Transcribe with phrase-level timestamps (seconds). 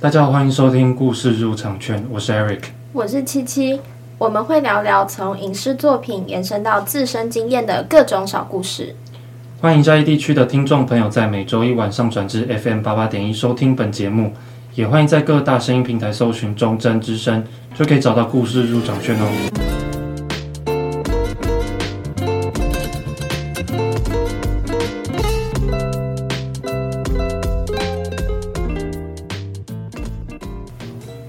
[0.00, 2.60] 大家好，欢迎收听故事入场券，我是 Eric，
[2.92, 3.80] 我是七七，
[4.16, 8.94] 我们会聊聊从影视作品延伸到自身经验的各种小故事。
[9.60, 14.32] 欢迎嘉义地区的听众朋友在每周一晚上转至 FM 八八点一收听本节目，
[14.76, 17.42] 也欢迎在各大声音平台搜寻中正之声，
[17.74, 19.67] 就可以找到故事入场券哦。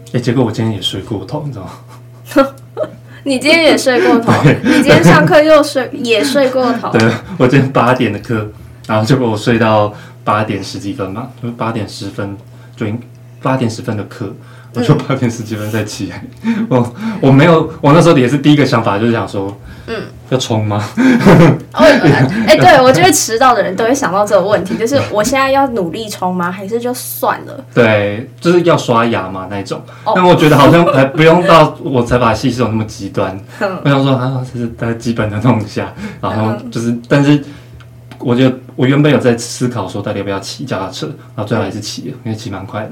[0.10, 2.50] 哎、欸，结果我今天也睡过头，你知道吗？
[3.24, 4.34] 你今天也睡过头？
[4.64, 6.90] 你今天上课又睡，也睡过头？
[6.92, 8.50] 对，我今天八点的课，
[8.88, 9.94] 然后结果我睡到
[10.24, 12.36] 八点十几分嘛，就八点十分
[12.76, 12.88] 就
[13.42, 14.34] 八点十分的课，
[14.74, 16.12] 我就八点十几分再起
[16.70, 19.56] 我我没有，我那时候也是第一个想法就是想说，
[19.88, 19.96] 嗯。
[20.30, 20.80] 要冲吗？
[21.74, 21.88] 哎、
[22.50, 26.52] 欸，对，我觉得迟到的人都会想到这个问题，就是我现在要努力冲吗？
[26.52, 27.66] 还是就算了？
[27.74, 29.82] 对，就是要刷牙嘛那种。
[30.14, 33.36] 但我觉得好像还 不用到我才把戏是有那么极端。
[33.84, 35.92] 我想说啊，就是大家基本的弄一下，
[36.22, 37.44] 然后就是，但是
[38.20, 42.92] 我觉得我原本有在思考说到底要不要骑脚踏车，然后最后还是骑了，因为骑蛮快的。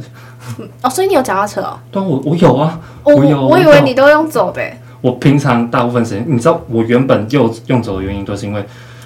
[0.81, 1.79] 哦，所以你有脚踏车哦？
[1.91, 3.47] 对，我我有啊，我有。
[3.47, 4.61] 我以为你都用走的。
[5.01, 8.65] 我平常大部分时间，你知道，我原本就用走的原因，都是因为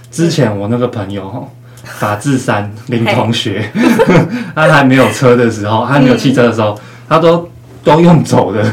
[0.10, 1.44] 之前我那个朋友哈，
[1.84, 3.70] 法治三林同学，
[4.56, 7.50] 他还没有车的时候，他还没有汽车的时候，他都
[7.84, 8.64] 都用走的，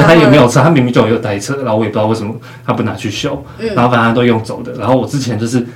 [0.00, 2.32] 他也没有车，他明明就有一台车，然后我也不知道为什么
[2.64, 5.66] 他不拿去修，然后反正他都用走的，然后我之前就是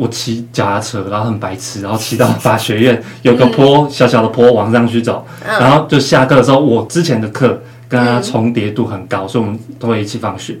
[0.00, 7.60] 我骑脚踏车，然后很白痴，然后骑到法学院有个坡，小小的坡往上去走，然后就下课的时候，我之前的课。
[7.90, 10.56] 跟他重叠度很高，所以我们都会一起放学。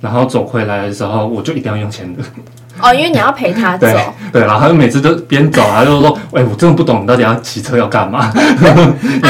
[0.00, 2.20] 然后走回来的时候，我就一定要用钱的。
[2.82, 3.86] 哦，因为你要陪他走。
[3.86, 8.32] 对，对，然后他就每次都边走，他就说：“哎，我真的不懂你到底要骑车要干嘛？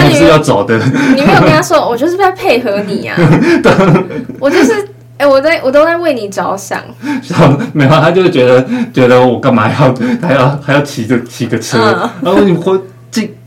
[0.08, 0.78] 你 是要走的。”
[1.14, 3.14] 你没有跟他说，我就是在配合你啊。
[4.40, 4.88] 我就是，
[5.18, 6.82] 哎，我在我都在为你着想。
[7.72, 12.10] 没有，他就觉得觉得我干嘛要还要还要骑着骑个车？
[12.22, 12.80] 然后你会。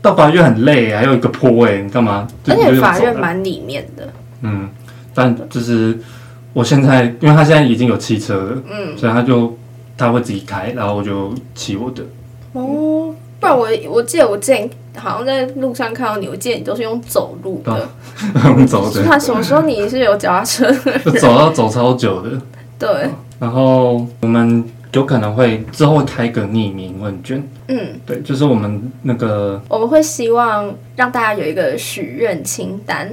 [0.02, 2.26] 到法院很累，还有一个坡哎，你干嘛？
[2.48, 4.08] 而且法院蛮里面的。
[4.40, 4.68] 嗯，
[5.14, 5.96] 但就是
[6.52, 9.56] 我现在，因为他现在已经有汽车了，嗯，所以他就
[9.96, 12.02] 他会自己开，然后我就骑我的。
[12.54, 17.88] 哦，不然我我记得我之前好像在路上看到你，我记得你都是用走路的，
[18.44, 19.02] 用走的。
[19.04, 20.98] 那什么时候你是有脚踏车的？
[21.18, 22.40] 走要走超久的。
[22.78, 23.08] 对。
[23.38, 24.64] 然后我们。
[24.92, 33.08] 有可能会之后会开个匿名问卷，嗯，对，就是我们那个我们会希望让大家有一个许愿清单，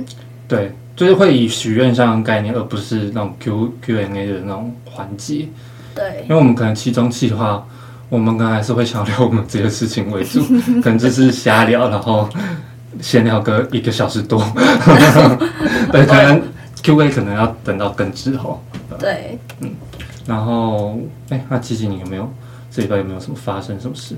[0.47, 5.49] 对，就是会以许愿上概念，而不是那种 Q Q&A 的那种环节，
[5.93, 7.63] 对，因为我们可能期中计划，
[8.09, 10.41] 我们可能还是会想聊我们这些事情为主，
[10.81, 12.29] 可能就是瞎聊，然后
[13.01, 14.39] 闲聊个一个小时多，
[15.91, 16.41] 对，可能
[16.83, 18.63] Q&A 可能要等到更之后，
[18.99, 19.71] 对，嗯。
[20.25, 22.29] 然后，哎，那琪琪，你有没有
[22.69, 24.15] 这礼拜有没有什么发生什么事？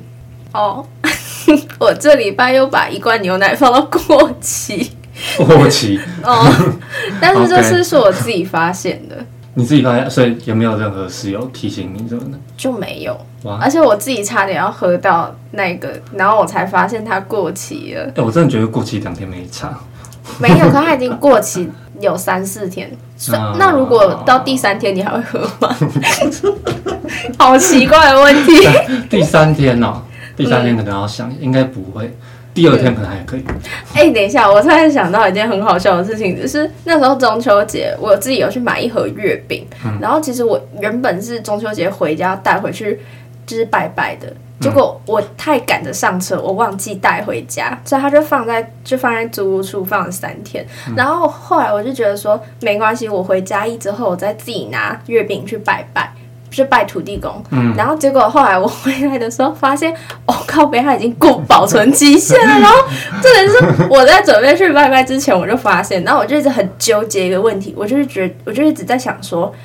[0.54, 0.84] 哦，
[1.80, 4.92] 我这礼拜又把一罐牛奶放到过期。
[5.38, 6.00] 过期。
[6.24, 6.52] 哦，
[7.22, 9.24] 但是这次是我自己发现的。
[9.54, 12.40] 你自己发现，所以有没有任何室友提醒你什么的？
[12.58, 13.16] 就没有。
[13.44, 13.60] 哇！
[13.62, 18.12] 而且我自己差点要喝到那个，然后我才发现它过期了。
[18.16, 19.78] 哎，我真的觉得过期两天没差。
[20.40, 21.70] 没有，可它已经过期。
[22.02, 22.90] 有三四天，
[23.58, 25.76] 那如果到第三天你还会喝吗？
[27.38, 28.54] 好奇怪的问题。
[29.10, 30.02] 第三天哦，
[30.38, 32.10] 第三天可能要想，应该不会。
[32.54, 33.44] 第二天可能还可以。
[33.94, 43.02] 哎、欸，等一下，我突然想到一件很好笑的事情，就是那时候中秋节，我自己有去买一盒月饼，嗯、然后其实我原本是中秋节回家带回去，
[43.50, 44.32] 就是拜拜的。
[44.60, 50.64] 结果我太赶着上车，我忘记带回家，所以他就放在就放在租屋处放了三天。
[50.86, 56.12] 嗯、然后后来我就觉得说没关系，我回家一之后我再自己拿月饼去拜拜，
[56.52, 57.42] 去拜土地公。
[57.52, 59.96] 嗯、然后结果后来我回来的时候发现，
[60.26, 62.60] 哦靠北，它已经过保存期限了。
[62.60, 62.76] 然后
[63.24, 69.56] 这也是我在准备去拜拜之前我就发现，然后我就一直很纠结一个问题，我就是觉我就一直在想说，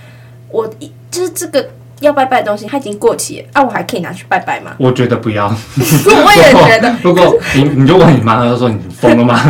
[0.50, 0.72] 我
[1.10, 1.69] 就是这个。
[2.00, 3.62] 要拜拜的东西，它已经过期了啊！
[3.62, 4.73] 我还可以拿去拜拜吗？
[4.79, 5.46] 我觉得不要。
[5.46, 6.94] 我也觉得。
[7.02, 9.41] 如果你你就问你妈，她说你疯了吗？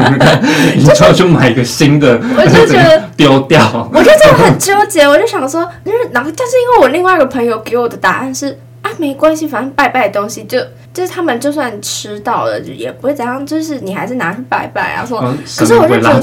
[0.77, 3.89] 你就要去买一个新的，我就觉得 丢掉。
[3.93, 10.61] 我就真的很纠结，我就想说，就是然后，但是因为我另外一个朋友给我的答案是啊，没关系，反正拜拜的东西就
[10.93, 15.05] 就是他们就算吃到了也不会怎样，就是你还是拿去拜拜啊。
[15.05, 16.15] 说，嗯、可是我就觉得，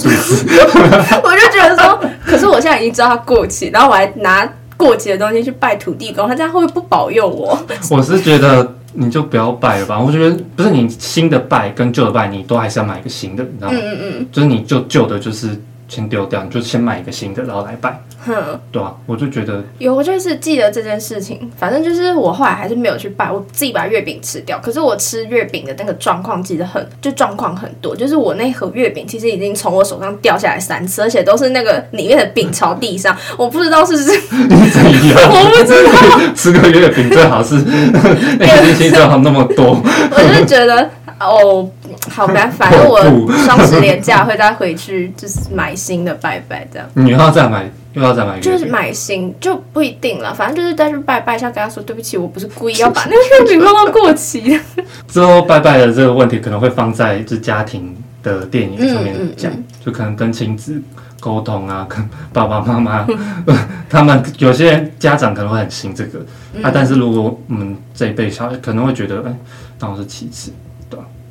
[1.24, 4.48] 我就觉得说，可是我现在已经知道它过期，然后我还拿。
[4.82, 7.56] 过节的东西去拜土地公，他这样会不会不保佑我？
[7.92, 10.00] 我是觉得你就不要拜了吧。
[10.00, 13.78] 我觉得不是你新的拜跟旧的拜，你都还是要买一个新的，你知道吗？
[13.80, 15.50] 嗯嗯嗯，就是你就旧的，就是
[15.92, 18.02] 先丢掉，你就先买一个新的，然后来拜。
[18.26, 18.34] 哼，
[18.72, 21.52] 对啊，我就觉得有，我就是记得这件事情。
[21.58, 24.58] 反正就是我后来还是没有去拜，我自己把月饼吃掉。
[24.60, 27.94] 可是我吃月饼的那个状况记得很，就状况很多。
[27.94, 33.14] 就是我那盒月饼其实已经从我手上掉下来三次，而且都是那个里面的饼朝地上。
[33.36, 35.92] 我不知道是不是你怎样，我不知道
[36.34, 37.56] 吃个月饼最好是
[38.40, 39.76] 那个星星最好那么多。
[39.84, 40.90] 我就觉得
[41.28, 41.70] 哦，
[42.10, 43.00] 好吧，反正我
[43.46, 46.88] 双十连假会再回去，就是买新的拜拜这样。
[46.94, 47.70] 你要再买。
[47.94, 54.58] 又要再买，就是买新就不一定了，反正就是再去拜拜一下，跟他说对不起，我不是故意要把那个月饼放到过期的。
[55.10, 60.82] 之后拜拜的这个问题可能会放在就家庭的电影上面讲，嗯嗯嗯、就可能跟亲子
[61.20, 63.06] 沟通啊，跟爸爸妈妈，
[63.90, 69.36] 他们有些家长可能会很信这个、嗯、啊，但是如果我们这一辈小孩可能会觉得，哎，
[69.78, 70.54] 当是其次？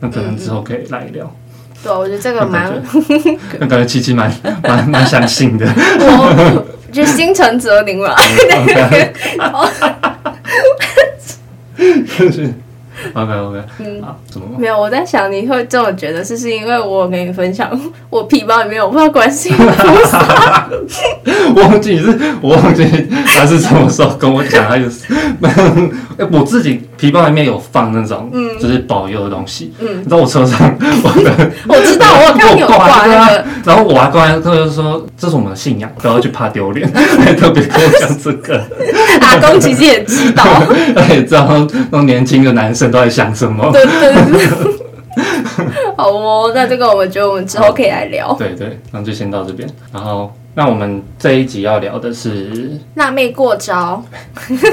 [0.01, 1.33] 那可能之后可以来聊。
[1.83, 2.71] 对，我觉得这个蛮，
[3.59, 4.31] 那感觉 琪琪蛮
[4.63, 5.67] 蛮蛮相信的，
[5.99, 8.15] 我就心诚则灵嘛。
[13.15, 14.79] OK OK，嗯，啊，怎么没有？
[14.81, 17.71] 我在想你会这么觉得，是是因为我跟你分享
[18.11, 20.69] 我皮包里面有不知道关心菩萨，
[21.55, 22.85] 我 忘记是，我忘记
[23.27, 25.13] 他是什么时候跟我讲，他就是，
[26.19, 30.59] 哎，我自己皮包里面有放那种，嗯，就是保佑的东西，嗯，你知道我车上，
[31.03, 36.91] 我的，我知道，我有挂那个，然后我还挂，他就说这是我们的信仰，不要去怕丢脸，
[37.25, 38.61] 还特别跟我讲这个，
[39.21, 40.45] 阿公其实也知道，
[40.97, 41.47] 他 也知道
[41.91, 42.91] 那种年轻的男生。
[42.91, 43.71] 都在想什么？
[43.73, 44.47] 对对对，
[45.97, 48.33] 好哦，那这个我们觉得我们之后可以来聊。
[48.35, 49.69] 对对，那就先到这边。
[49.93, 54.03] 然后，那我们这一集要聊的是辣妹过招。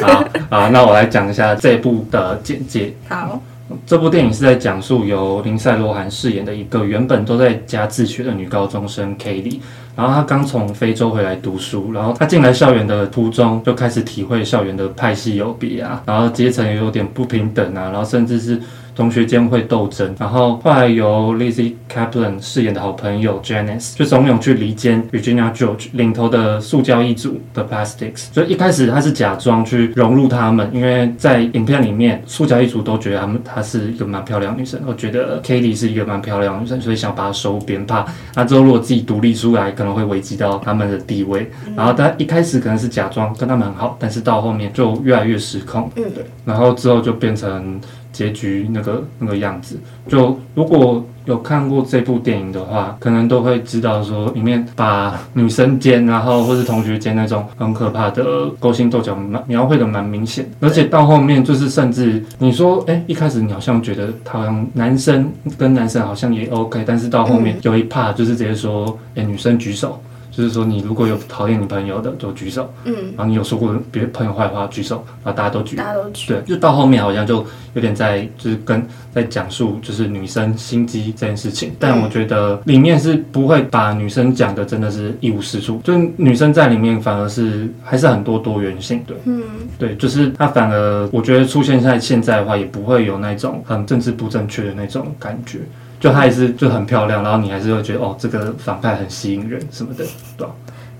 [0.01, 2.93] 好，好，那我来讲一下这部的简介。
[3.09, 3.39] 好，
[3.85, 9.59] 这部电影是在讲述由林赛·罗韩饰演的一个原本都在家自学的女高中生 Kelly。
[9.97, 18.61] 然后他刚从非洲回来读书，然后他进来校园的途中就开始体会校园的派系有别啊，然后阶层也有点不平等啊，然后甚至是。
[18.97, 28.33] 同学间会斗争，然后后来由 Lizzy Caplan 饰演的好朋友 Janice 就怂恿去离间 Virginia George 领头的塑胶一族 The Plastics。
[28.33, 38.03] 所以一开始他是假装去融入他们，因为在影片里面塑胶一族都觉得他们她是一个蛮漂亮的女生，我觉得 Katie 是一个蛮漂亮的女生，所以想把她收编，怕
[38.33, 41.47] 那之后如果自己独立出来，可能会危及到他们的地位。
[41.75, 45.87] 然后他一开始可能是假装跟他们很好，但是到后面就越来越失控。
[45.97, 46.25] 嗯，对。
[46.43, 47.79] 然后之后就变成。
[48.17, 49.77] 结局那个那个样子，
[50.07, 59.15] 就如果有看过这部电影的话，可能都会知道说，里面把女生间，然后或是同学间那种很可怕的勾心斗角
[59.45, 70.01] 描绘的蛮明显，而且到后面就是甚至你说，哎，一开始你好像觉得好像男生跟男生好像也 OK，但是到后面有一 part 就是直接说，哎，女生举手。
[70.37, 72.71] 就是说，你如果有讨厌你朋友的，就举手。
[72.83, 75.75] 嗯，然后你有说过别朋友坏话，举手，然后大家都举。
[75.75, 76.27] 大家都举。
[76.27, 77.43] 对，就到后面好像就
[77.73, 81.71] 有点在，就是跟在讲述就是女生心机这件事情。
[81.79, 89.01] 但我觉得里面是不会把女生讲的真的是一无是处，就女生在里面反而是还是很多多元性。
[89.07, 89.41] 对，嗯，
[89.79, 95.61] 对，就是她反而我觉得出现在现在的话，也不会有那种很政治不正确的那种感觉。
[95.99, 100.05] 就她也是就很漂亮，然后你还是会觉得哦，这个反派很吸引人什么的，
[100.37, 100.53] 对吧？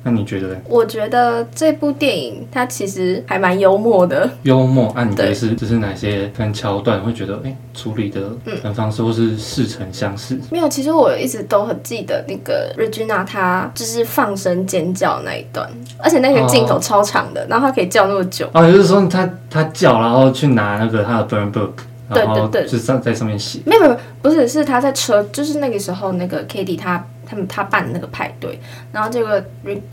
[0.04, 0.56] 那你觉得呢？
[0.70, 4.30] 我觉得这部电影它其实还蛮幽默的。
[4.44, 8.22] 幽默，啊，你觉得是就是哪些跟桥段会觉得哎处理的
[8.64, 10.40] 很方式，或是似曾相识？
[10.50, 18.48] 没有，其实我一直都很记得那个 Regina 她就是放声尖叫那一段，而且那个镜头超长的，然后她可以叫那么久。
[18.54, 21.72] 哦，就是说她她叫，然后去拿那个她的 burn book。
[22.14, 23.60] 对对对，就上在上面写。
[23.66, 28.60] 没有没有，不是，是他在车，就是那个时候那个 Katie 他他们他办的那个派对，
[28.92, 29.44] 然后这个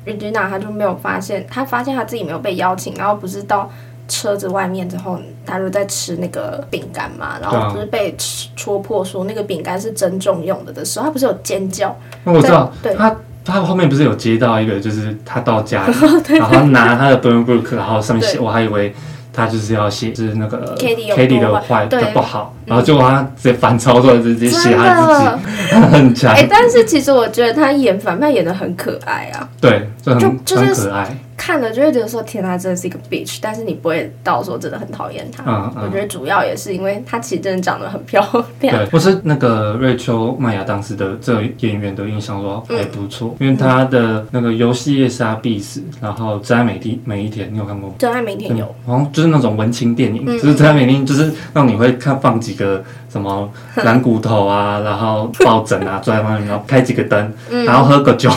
[0.06, 3.68] Regina 他就没有发现，他发现他自己没有被邀请，然后不是到
[4.06, 8.14] 车子外面之后，他就在吃那个饼干嘛，然后不是被
[8.54, 11.96] 戳破说那个饼干是珍重用的的时候，他不是有尖叫？
[12.22, 15.94] 我知道，对，他他后面不是有接到一个，就是他到家里，
[16.38, 18.94] 然后拿他的 burn book，然后上面写，我还以为。
[19.34, 26.32] 他就是要写，就是那个 Katie 的坏的不好，然后就他直接反操作，直接写他自己， 很强。
[26.32, 29.48] 哎，但是其实我觉得他演反派演的很可爱啊。
[29.60, 31.18] 对，就很很可爱。
[31.36, 35.42] 看了就会觉得说天啊，真的是一个 bitch，但是你不会到说真的很讨厌他。
[35.46, 35.84] 嗯嗯。
[35.84, 38.26] 我觉得主要也是因为他其实真的长得很漂
[38.60, 38.76] 亮。
[38.76, 47.94] 对，我是那个瑞秋麦芽当时的这个演员的印象说还不错，嗯、因为他的那个游戏夜杀必死，然后真爱每天每一天，你有看过吗？
[47.98, 52.82] 真爱每天有，好像就是那种文青电影，嗯、就是真爱每天就是让你会看放几个
[53.14, 53.48] 什么
[53.84, 58.28] 蓝骨头啊，然后抱枕啊，坐在外面，然后开几个灯，嗯、然后喝个酒，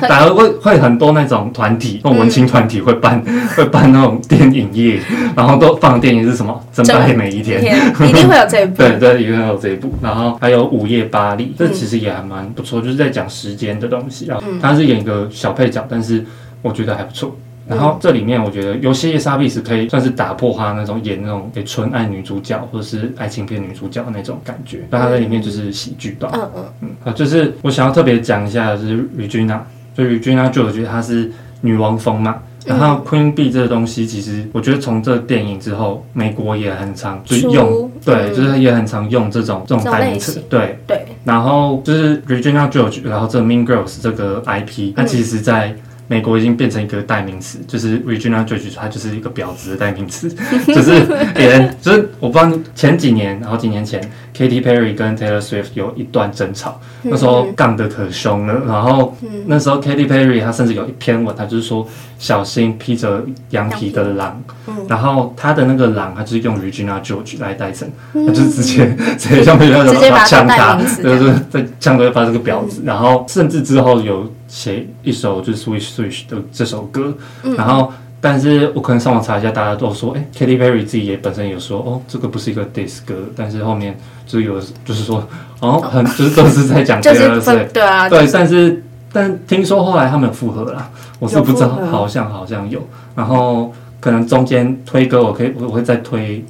[0.00, 4.98] 然后会会很多那种团体，那种文青团体会办、嗯、会办那种电影夜，
[5.36, 6.60] 然后都放电影是什么？
[6.72, 9.94] 真爱每一天，一定会有这一部， 对对，一定会有这一部。
[10.02, 14.42] 然后还有午夜巴黎，这其实也还蛮不错，就是在讲时间的东西啊。
[14.60, 16.24] 他是演一个小配角，但是
[16.60, 17.36] 我觉得还不错。
[17.66, 24.80] 然后这里面我觉得游戏夜杀必死可以算是打破他那种演那种给纯爱女主角或者是爱情片女主角的那种感觉。
[24.90, 29.60] 那她在里面就是喜剧吧，嗯嗯嗯啊，就是我想要特别讲一下，就是 Regina，
[29.96, 32.36] 就 Regina 就我觉得她是女王风嘛。
[32.66, 41.02] 然后 Queen Bee 这个东西，其实我觉得从这个电影之后，美国也很常就用，对，就是也很常用这种这种代名词，对对。
[41.24, 45.74] 然后就是 Regina George，然后这 Mean Girls 这个 IP，它其实在。
[46.06, 50.28] 美国已经变成一个代名词，就是 Regina George，它就是一个婊子的代名词，
[50.68, 51.00] 就是
[51.34, 54.00] 别人就是我不知道前几年，好几年前
[54.36, 63.94] ，Katy Perry 跟 Taylor Swift 有一段争吵，那时候杠得可凶了，然后那时候 Katy Perry 她甚至有一篇文，她就是说小心披着羊皮。
[63.94, 64.42] 的狼，
[64.88, 69.94] 然后她的那个狼，她就是用 Regina George 来代称，她就是直接 直接像被那种
[70.26, 74.28] 枪打，就是在枪对发这个婊子，然后甚至之后有。
[74.54, 85.26] 写一首就是 Swish Swish 的这首歌，嗯、然后，但是我可能上网查一下，大家都说，哎，Katy Perry 自己也本身有说，哦，这个不是一个 diss 歌，但是后面就有就是说，
[85.58, 88.80] 哦，很就是都是在讲 这个，对对啊，对，但是
[89.12, 92.80] 但听说后来他们有复合了，我是不知道，好像好像有，
[93.16, 96.44] 然后可能中间推歌，我可以我会再推。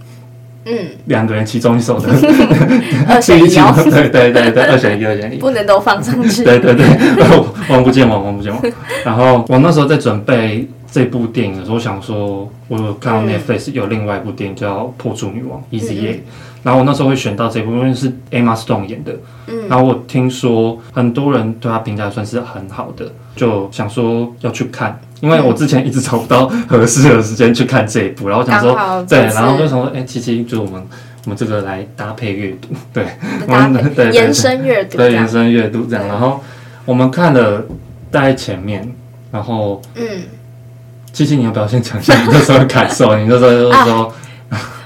[0.66, 0.74] 嗯，
[1.06, 2.08] 两个人其中一首的
[3.08, 3.48] 二选一，
[3.90, 6.42] 对对对对，二选一，二选一，不能都放上去。
[6.42, 6.86] 对对对，
[7.68, 8.62] 王 不见王，王不见王。
[9.04, 16.22] 然后我那时候在准备这部电影的时候，我想说，我有看到 Netflix 有另外一部电影叫《破处女王》，Easy A。
[16.62, 19.12] 然后我那时候会选到这部，因为是 Emma Stone 演的。
[19.48, 19.68] 嗯。
[19.68, 23.04] 然后我听说很多人对她评价算是很好的，
[23.36, 24.98] 就想说要去看。
[25.24, 30.86] 因为我之前一直找不到合适的时间去看这一部，然后想说，对，然后就想说，哎，七七，就是我们
[31.24, 33.06] 我们这个来搭配阅读，对，
[33.48, 36.38] 我们对延伸阅读，对延伸阅读这样，然后
[36.84, 37.64] 我们看了
[38.10, 38.86] 大概前面，
[39.32, 40.04] 然后嗯，
[41.10, 43.16] 七七，你要不要先讲一下你那时候的感受？
[43.16, 44.12] 你那时候就是说，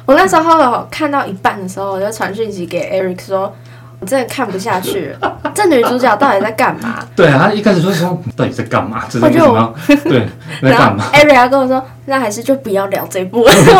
[0.07, 3.53] 我那时候看到一半的时候，我就传讯息给 Eric 说。
[4.01, 7.05] 我真的看不下去了，这女主角到底在干嘛？
[7.17, 9.03] 对啊，她一开始就说到底在干嘛？
[9.11, 9.75] 这是为什么？
[10.05, 10.29] 对，
[10.63, 13.41] 在干嘛？Ariel 跟我说，那还是就不要聊这部。
[13.43, 13.75] 我就说，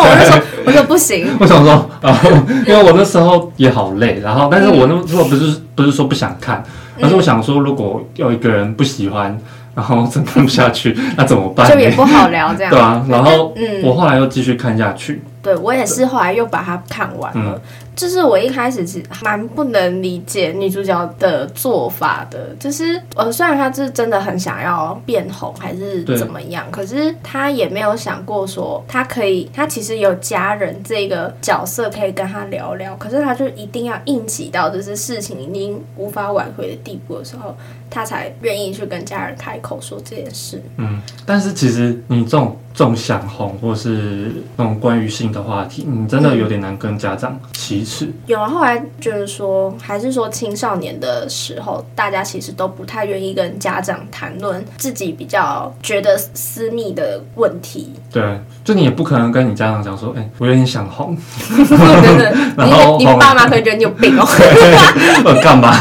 [0.65, 1.27] 我说不行。
[1.39, 1.89] 我想说，
[2.67, 6.61] 因为我那时候也好累，然后但是我那时候不是不是说不想看，
[7.01, 9.37] 而是我想说，如果有一个人不喜欢，
[9.73, 11.65] 然后真看不下去，那怎么办？
[11.71, 12.71] 就也不好聊这样。
[12.71, 15.21] 对啊，然后嗯，我后来又继续看下去。
[15.41, 17.61] 对，我也是后来又把它看完了。
[17.95, 37.53] 就是我一开始是蛮不能理解女主角的做法的，就是呃，虽然她是真的很想要变红还是怎么样，可是她也没有想过说她可以，她其实有家人这个角色可以跟她聊聊，可是她就一定要硬挤到就是事情已经无法挽回的地步的时候，
[37.89, 40.61] 她才愿意去跟家人开口说这件事。
[40.77, 48.09] 嗯，但是其实你这种这种想红或是那种关于性的话题，你真的有点难跟家长启齿。
[48.25, 57.91] 有啊，后来就是说，还是说青少年的时候，大家其实都不太愿意跟家长谈论自己比较觉得私密的问题。
[58.13, 61.17] 对，就你也不可能跟你家长讲说，哎、欸，我有点想红。
[61.67, 64.25] 真的， 然后你，你爸妈可能觉得你有病哦。
[65.25, 65.75] 我干嘛？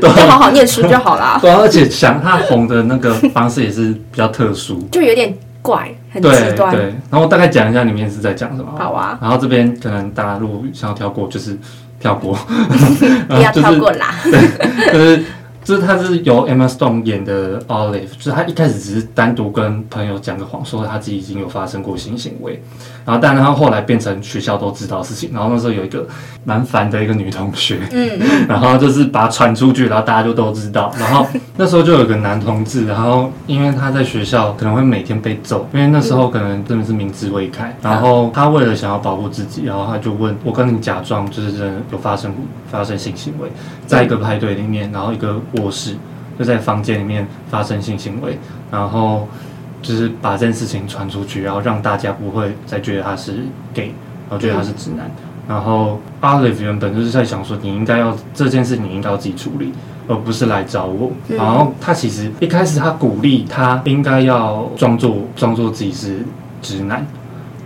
[0.00, 1.38] 就好好念书就好啦。
[1.42, 5.36] 对，而且想他红的那个方式也是比较特殊，就有点。
[5.66, 5.92] 怪，
[6.22, 6.74] 很极端。
[6.74, 8.72] 对对，然后我大概讲一下里面是在讲什么。
[8.78, 9.18] 好啊。
[9.20, 11.58] 然后这边可能大家如果想要跳过，就是
[12.00, 12.36] 跳过。
[13.28, 14.14] 不要跳过啦。
[14.24, 15.24] 对，就是。
[15.66, 22.62] 就是他是由 Emma Stone 演的 Olive，就是他一开始只是单独跟朋友讲个谎，说他自己已经有发生过性行为，
[23.04, 26.06] 然后但然后后来变成学校都知道事情，然后那时候有一个
[26.44, 42.32] 蛮烦的一个女同学，嗯，然后就是把他传出去，然后大家就都知道，然后那时候就有个男同志，然后因为他在学校可能会每天被揍，因为那时候可能真的是明知未开，然后他为了想要保护自己，然后他就问我跟你假装就是真的有发生
[42.70, 43.50] 发生性行为，
[43.84, 45.34] 在一个派对里面，然后一个。
[45.56, 45.96] 卧室
[46.38, 48.38] 就在房间里面发生性行为，
[48.70, 49.26] 然后
[49.82, 53.94] 就是把这件事情传出去，然后让大家不会再觉得他是 gay，
[54.28, 55.06] 然后觉得他是直男。
[55.06, 59.72] 嗯、然后 Olive 原本就是在想说，你应该要这件事，你应该要自己处理，
[60.08, 61.10] 而不是来找我。
[61.28, 66.18] 嗯、然后他其实一开始他鼓励他应该要装作装作自己是
[66.60, 67.06] 直男，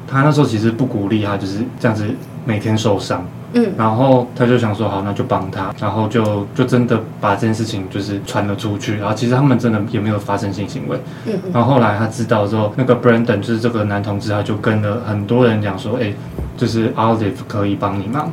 [0.06, 2.06] 他那时候其实不鼓励他就是这样子
[2.44, 3.24] 每天受伤。
[3.52, 10.96] 嗯，然后他就想说好，那就帮他，然后就就真的把这件事情就是传了出去，然后其实他们真的也没有发生性行为。
[11.26, 16.12] 嗯，然后后来他知道之后，那个 Brandon 就是这个男同志，他就跟了很多人讲说，哎，
[16.56, 18.32] 就是 Olive 可以帮你忙，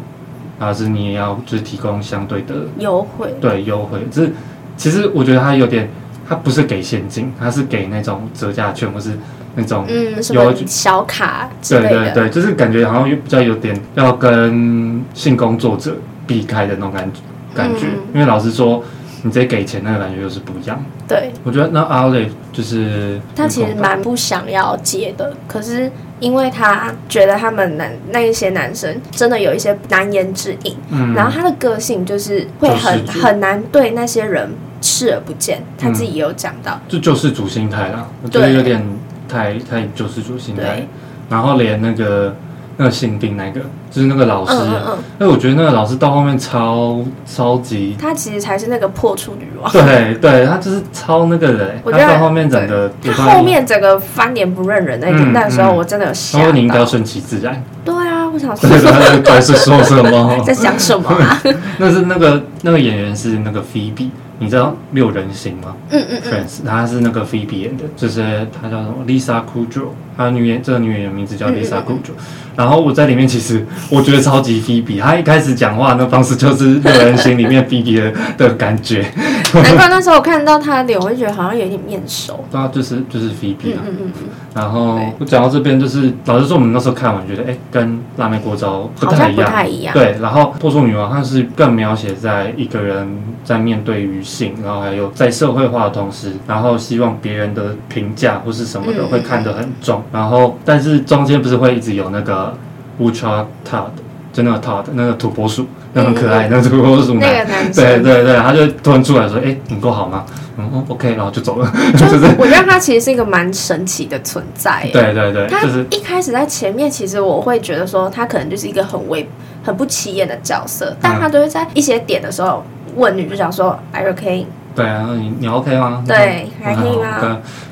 [0.60, 4.00] 然后是你也要就是提供相对的优惠，对优惠。
[4.12, 4.32] 就是
[4.76, 5.90] 其实我觉得他有点，
[6.28, 9.18] 他不是给现金，他是给那种折价券或是。
[9.60, 15.98] 那种嗯，什么小卡之类的，对对对，就是感觉好像又比较有点要跟性工作者
[16.28, 17.22] 避开的那种感觉，
[17.56, 17.88] 感觉。
[17.88, 18.84] 嗯、因为老实说，
[19.24, 20.80] 你直接给钱那个感觉又是不一样。
[21.08, 34.48] 对，我觉得那 Olive 就是他其实蛮不想要接的，可是因为他觉得他们男那一些男生真的有一些难言之隐，嗯，然后他的个性就是会很很难对那些人
[34.82, 38.80] 视而不见，他自己也有讲到，嗯、就救世主心态啦，我觉得有点。
[39.28, 40.86] 太太救世主心态，
[41.30, 42.36] 然后连那个
[42.78, 61.42] 那个性病那个，就是那个老师，嗯嗯嗯，那我觉得那个老师到后面超超级，他其实才是那个破处女王，对对，他就是超那个人， 我觉得他到后面整个，他后面整个翻脸不认人那个，嗯、那个时候我真的有吓到，然后你应该要顺其自然，对啊，我想说，对，对是说什么， 在想什么啊？
[61.80, 64.10] 那是那个那个演员是那个 Phoebe。
[64.40, 65.76] 你知道六人行吗？
[65.90, 72.14] 嗯嗯嗯，Friends，他是那个 Phoebe 演的，就是他叫什么 Lisa Kudrow，他女演这个女演员名字叫 Lisa Kudrow。
[72.56, 79.06] 然后我在里面其实我觉得超级 Phoebe，他一开始讲话那方式就是六人行里面 Phoebe 的的感觉。
[79.54, 82.44] 难怪那时候我看到他的脸，我就觉得好像有点面熟。
[82.52, 83.82] 对啊，就是就是 Phoebe 啊。
[83.86, 84.28] 嗯嗯嗯。
[84.56, 89.46] 然后我讲到这边，就是老实说，我们那时候看完觉得，哎，跟辣妹过招不太一样。
[89.50, 89.94] 不太一样。
[89.94, 93.08] 对，然后破处女王她是更描写在一个人
[93.44, 94.20] 在面对于。
[94.28, 102.54] 性，然后还有在社会化的同时，然后希望别人的评价或是什么的会看得很重，嗯、然后但是中间不是会一直有那个
[103.00, 103.92] Ultra Todd，
[104.34, 110.26] 就那个 Todd 那个土拨鼠，那很可爱，嗯、那个土拨鼠男，对对对，他就突然出来说：“哎，你够好吗？”
[110.60, 111.72] 嗯，OK，然后就走了。
[111.94, 114.90] 就是我觉得他其实是一个蛮神奇的存在。
[114.92, 115.62] 对对对，他
[115.92, 119.30] 一开始在前面，其实我会觉得说他可能就是一个很微、
[119.64, 122.64] 很不起眼的角色，但他都会在一些点的时候。
[122.98, 126.04] 问女主角说：“Are you okay？” 对啊，你你 OK 吗？
[126.06, 127.08] 对，还可以吗？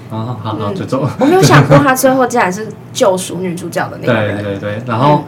[0.09, 1.07] 啊，好，好，就走。
[1.19, 4.43] 我没有想过他最后竟然是救赎女主角的那个人。
[4.43, 5.23] 对对对，然后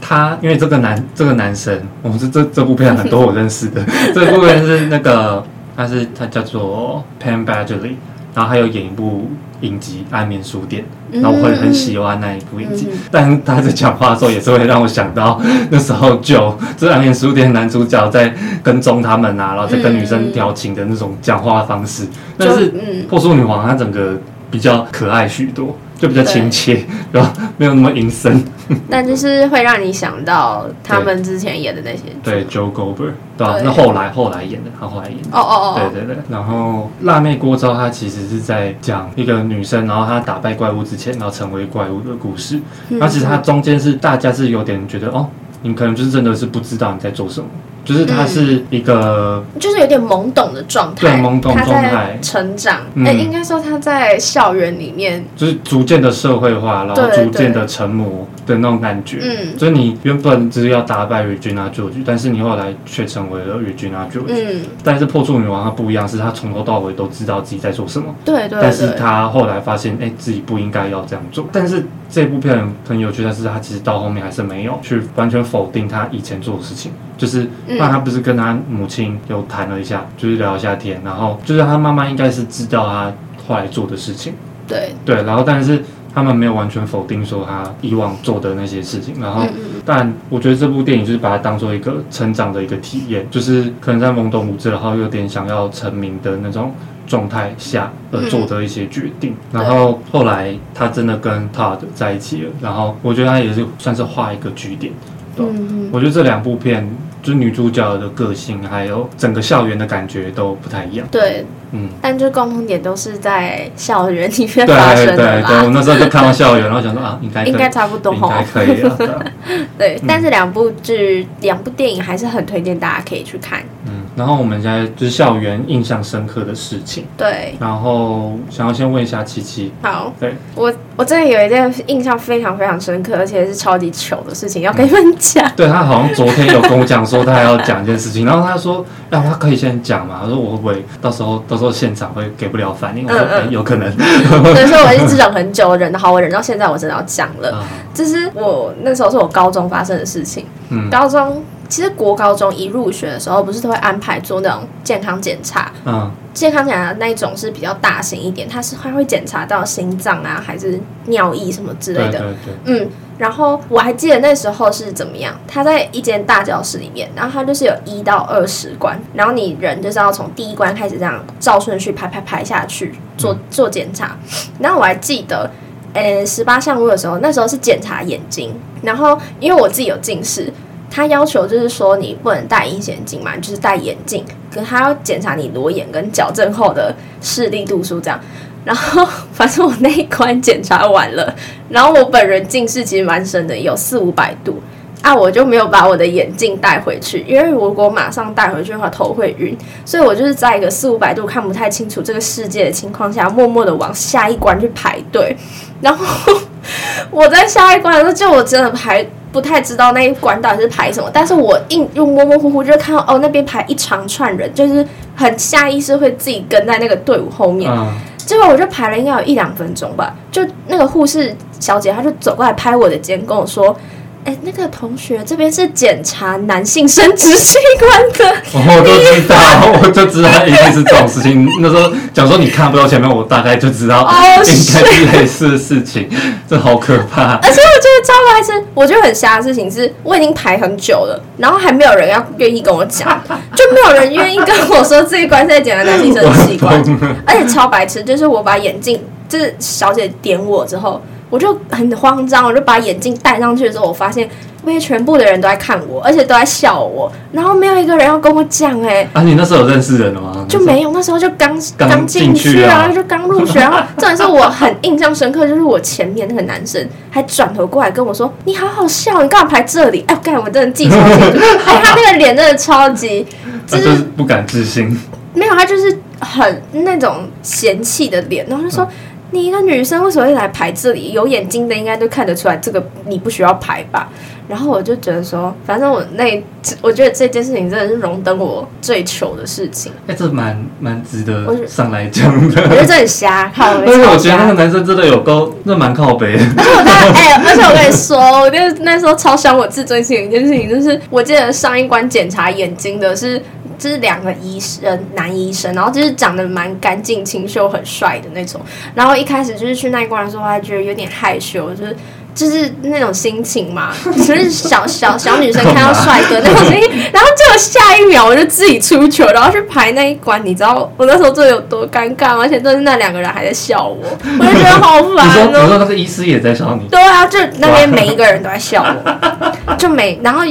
[0.00, 5.44] 他因为这个男这个男生，我们是这这部片很多我认识的， 这部片是那个
[5.76, 7.96] 他是他叫做 Penn Badgley。
[8.34, 10.84] 然后还有演一部影集《安眠书店》，
[11.22, 12.88] 然后我会很喜欢那一部影集。
[12.90, 15.40] 嗯、但他在讲话的时候，也是会让我想到
[15.70, 22.06] 那时候就这《安眠书店》男主角在跟踪他们啊，然后在跟女生调情的那种讲话方式。
[22.36, 22.68] 但是
[23.08, 24.18] 破书女王她整个
[24.50, 25.76] 比较可爱许多。
[26.04, 28.44] 就比较亲切，对然后没有那么阴森。
[28.90, 32.02] 但就是会让你想到他们之前演的那些。
[32.22, 33.58] 对，Joe Goldberg，对吧？
[33.64, 35.28] 那后来后来演的，他后来演的。
[35.32, 35.90] 哦哦哦。
[35.92, 36.22] 对对对。
[36.28, 42.60] 然后辣妹郭招，她其实是在讲一个女生，然后她打败怪物之前，然后成为怪物的故事。
[42.88, 45.26] 那、嗯、其实它中间是大家是有点觉得，哦，
[45.62, 47.46] 你可能就是真的是不知道你在做什么。
[47.84, 52.80] 就是他是一个，就是有点懵懂的状态，对，懵懂状态，成长。
[53.04, 59.20] 哎，应该说他在校园里面，就是逐渐的社会化，然后逐渐的成魔的那种感觉。
[59.22, 64.28] 嗯，所以你原本只是要打败 Regina George，但是你后来却成为了 Regina George。
[64.28, 68.14] 嗯，但是破处女王她不一样，是她从头到尾都知道自己在做什么。
[68.24, 68.58] 对对。
[68.60, 71.46] 但是她后来发现，哎，自己不应该要这样做。
[71.52, 77.48] 但是这部片很有趣，但是她其实到后面还是没有去完全否定她以前做的事情，就是。
[77.66, 83.12] 那她不是跟她母亲有谈了一下，就是聊一下天，然后就是她妈妈应该是知道她
[83.48, 84.34] 后来做的事情，
[84.68, 85.82] 对对，然后但是
[86.14, 96.72] 他们没有完全否定说他以往做的那些事情，然后、嗯、但我觉得这部电影就是把它当做一个成长的一个体验，就是可能在懵懂无知，然后有点想要成名的那种
[97.06, 104.92] 状态下而做的一些决定，嗯、然后后来他真的跟 Todd 在一起了，然后我觉得他也是算是画一个句点。
[105.36, 106.88] 嗯，我觉得这两部片，
[107.24, 111.08] 就是女主角的个性，还有整个校园的感觉都不太一样。
[111.10, 115.16] 对，嗯，但就共同点都是在校园里面发生的。
[115.16, 119.32] 对对对，我那时候就看到校园，然后想说啊， 应该应该差不多，应该可以了。
[119.78, 123.62] 对，但是两部剧、两部电影还是很推荐大家可以去看。
[123.86, 127.04] 嗯，然后我们现在就是校园印象深刻的事情。
[127.16, 127.54] 对。
[127.58, 129.72] 然后想要先问一下七七。
[129.82, 130.12] 好。
[130.20, 130.34] 对。
[130.54, 135.44] 我我这里有一件印象非常非常深刻，而且是超级糗的事情要跟你们讲。
[135.46, 140.20] 嗯、 对，他好像昨天有跟我讲说他还要讲一件事情，然后他说，让他可以先讲嘛？
[140.22, 143.06] 他说我会不会到时候到时候现场会给不了反应？
[143.06, 143.90] 嗯嗯、欸，有可能。
[143.92, 147.64] 所以说我一直忍很久，忍好我忍到现在，我真的要讲了。
[147.92, 150.46] 这、嗯、是我那时候是我高中发生的事情。
[150.68, 150.88] 嗯。
[150.88, 151.42] 高中。
[151.74, 155.72] 其实国高中一入学的时候，不是都会安排做那种健康检查？
[155.84, 162.20] 嗯，健康检查那一种是比较大型一点，它是还会检查到心脏啊，还是尿液什么之类的。
[162.20, 162.54] 对对对。
[162.66, 165.34] 嗯，然后我还记得那时候是怎么样？
[165.48, 174.16] 他在一间大教室里面，然后他就是有一到二十关，然后你人就是要从第一关开始这样照顺序排排排下去做做检查。
[174.60, 175.50] 然后我还记得，
[175.92, 180.52] 呃，十八项目的时候，那时候是检查眼睛，然后因为我自己有近视。
[180.94, 184.24] 他要求就是说你不能戴隐形眼镜嘛，就是戴眼镜。
[184.54, 188.20] 可他要检查你裸眼跟矫正后的视力度数这样。
[188.64, 189.04] 然后
[189.34, 191.34] 反正我那一关检查完了，
[191.68, 194.62] 然后我本人近视其实蛮深的，有四五百度
[195.02, 205.36] 啊，我就没有把我的眼镜带回去，因为如果马上带回去的话头会晕，所以我就是在一个四五百度看不太清楚这个世界的情况下，默默的往下一关去排队。
[205.80, 206.32] 然后
[207.10, 209.04] 我在下一关的时候，就我真的排。
[209.34, 217.68] 不太知道那一关到底是排什么，但是我硬又模模糊糊就看到哦，那边排一长串人，就是很下意识会自己跟在那个队伍后面。
[218.16, 223.76] 结果我就排了应该有一两分钟吧，就那个护士小姐她就走过来拍我的肩，跟我说。
[224.24, 228.36] 哎、欸，那个同学，这边是检查男性生殖器官的。
[228.54, 229.36] 我都知道，
[229.82, 231.46] 我就知道一定是这种事情。
[231.60, 236.08] 那时候讲说你看不到前面，我大概就知道应该是类似的事情。
[236.48, 237.34] 这好可怕！
[237.34, 243.22] 而且我觉得超白痴，我觉得很瞎的事情是，我已经排很久了，然后还没有人要愿意跟我讲，
[243.54, 246.82] 就没有人愿意跟我说这一关是在检查男性生殖器官。
[247.26, 251.02] 而且超白痴，就是我把眼镜，就是小姐点我之后。
[251.34, 254.28] 我就很慌张，我就把眼镜戴上去的时候，我发现
[254.62, 259.04] 那些全部的人都在看我，而且都在笑我，然后没有一个人要跟我讲哎。
[259.12, 260.46] 啊，你那时候有认识人了吗？
[260.48, 263.58] 就没有，那时候就刚刚进去啊，就刚入学。
[263.58, 271.38] 然后 重点是我很印象深刻，就是我前面那个男生还转头过来跟我说：“你好好笑，你干嘛排这里？”哎，我干，我真的记超清楚。
[271.66, 273.26] 哎，他那个脸真的超级，
[273.66, 274.96] 就是、就是不敢置信。
[275.34, 278.84] 没有，他就是很那种嫌弃的脸，然后就说。
[278.84, 278.90] 嗯
[279.34, 281.10] 你一个女生为什么会来排这里？
[281.10, 284.08] 有眼睛的应该都看得出来，这个你不需要排吧？
[284.46, 286.42] 然后我就觉得说，反正我那，
[286.80, 289.90] 我觉得这件事情真的是荣登我最糗的事情。
[290.06, 292.62] 哎、欸，这蛮蛮值得上来讲的。
[292.62, 293.50] 我觉得这很瞎。
[293.56, 296.44] 但是我觉得那个男生真的有够，那蛮靠背的。
[296.56, 303.42] 而且我当时，哎、欸，而且我跟你说，我觉得那时候超伤我自尊心的一件事情，就是我记得上一关检查眼睛的是。
[303.78, 308.60] 就是两个医生，男医生，然后就是长得蛮干净、清秀、很帅的那种。
[308.94, 311.96] 然后一开始就是去那一关的时候，还觉得有点害羞，就是
[312.34, 316.90] 就是那种心情嘛， 就是小小小女生看到帅哥那种心情。
[317.12, 320.44] 然后就下一秒我就自己出糗，然后去排那一关。
[320.44, 323.96] 你知道我那时候做的有多尴尬吗，而且都是那两个人还在笑我，
[324.38, 325.46] 我就觉得好烦哦。
[325.46, 326.88] 你说，你说那个医师也在笑你？
[326.88, 330.42] 对啊，就那边每一个人都在笑我， 就每然后。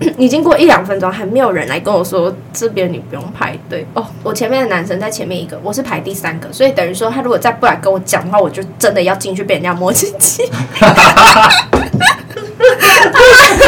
[0.16, 4.06] 已经过一两分钟，还没有人来跟我说这边你不用排队哦。
[4.22, 10.44] 我前面的男生在前面一个，我是排第三个，所以等于说他如果再不来跟我讲的话，我就真的要进去被人家摸鸡鸡。
[10.74, 11.50] 哈哈哈！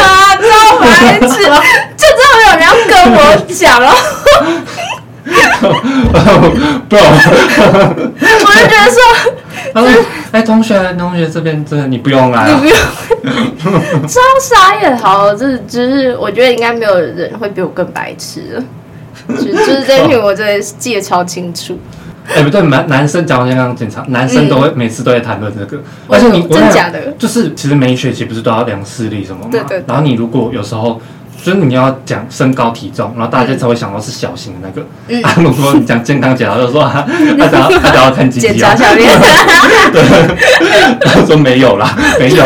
[0.01, 1.27] 超白痴，
[1.97, 3.89] 就真的有人要跟我讲哦。
[6.89, 7.01] 不， 我
[8.53, 8.97] 就觉得说。
[9.73, 12.75] 哎、就是欸，同学，同学这边真的你不用来，你不用，
[14.07, 14.97] 超傻眼。
[14.97, 18.63] 好，这就是我觉得应该没有人会比我更白痴了。
[19.29, 21.79] 就就是这句我真的记得超清楚。
[22.27, 25.81] 哎、欸，不对，男男生讲健康检查，男生都会、嗯、每次都会谈论这个。
[26.09, 29.49] 而且你真假的，就是其实每一学期不是都要量视力什么吗？
[29.51, 29.83] 对对，对。
[29.87, 30.99] 然后你如果有时候。
[31.43, 34.87] 就是你要讲身高体重，然后大家才会想到是小型的那个。
[35.07, 35.21] 嗯。
[35.23, 38.51] 啊，如果你讲健康检查，就说他他只要他想要看鸡鸡啊。
[38.51, 39.19] 检查下面。
[39.91, 40.03] 对。
[41.01, 42.45] 他说没有啦，没有。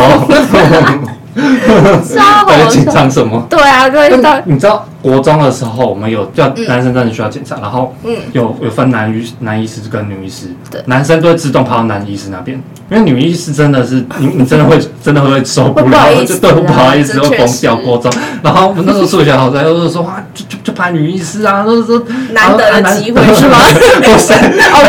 [1.36, 2.66] 超好笑。
[2.72, 3.46] 紧张什么？
[3.50, 4.08] 对啊，对。
[4.46, 4.84] 你知道？
[5.06, 7.94] 国中的时候，我们有叫男生真的需要检查，然后
[8.32, 10.48] 有有分男医男医师跟女医师，
[10.86, 18.10] 男生都会自动跑到男医师那边，因为女医师真的是 你你真的会真的会受不了，就对不好意思会疯掉国中，
[18.42, 23.58] 然后我们那时候数学好在又是说哇就就就排女医师啊，都是说难得的机会是吗？
[24.02, 24.32] 不是，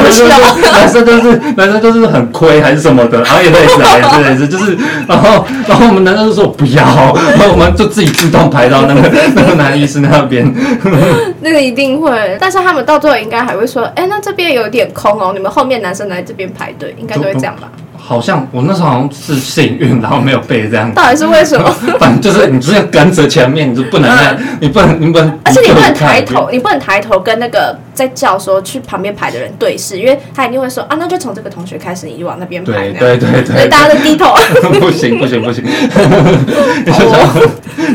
[0.01, 0.23] 不是，
[0.71, 4.75] 男生都是男生都是很亏还是什么的，然后也类似也是类似，就是
[5.07, 10.45] 然后然后我们男生就说不要，然后我们就自己自动排到那个那个男医师那边。
[11.41, 17.71] 那个一定会，但是他们到最后应该还会说，哎、那这边有点空哦，你们后面男生来这边排队，应该都会这样吧？
[18.07, 20.89] 好像我那时候好像是幸运，然后没有被这样。
[20.93, 21.69] 到底是为什么？
[21.99, 32.71] 反正就是你只要跟着前面，你就不能在，嗯、 你不能，你不能，而且你不能抬头，你不能抬头跟那个在叫说去旁边排的人对视，因为他一定会说啊，那就从这个同学开始，你就往那边排。
[32.71, 34.33] 对对对对，所以大家都低头。
[34.79, 35.65] 不行不行不行。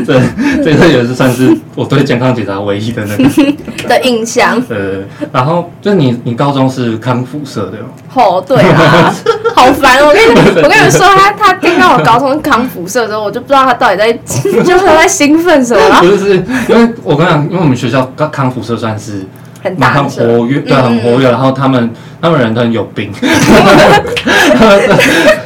[0.05, 0.21] 对，
[0.63, 4.61] 这个也是算是我对健康检查唯一的那个的印象。
[4.69, 4.99] 呃，
[5.31, 7.77] 然后就你你高中是康复社的
[8.13, 8.43] 哦？
[8.47, 9.13] 对啊，
[9.55, 10.02] 好烦。
[10.07, 10.29] 我跟你，
[10.61, 14.13] 我跟你们说，他他听到我高中康辅社之后，我就不知道他到底在，
[14.63, 15.81] 就是他在兴奋什么。
[16.01, 16.35] 不是，是
[16.67, 19.25] 因为我跟你讲，因为我们学校康康辐射算是
[19.63, 21.29] 很活跃，对，很活跃。
[21.29, 21.89] 然后他们
[22.21, 23.11] 他们人都很有病。
[24.57, 24.65] 他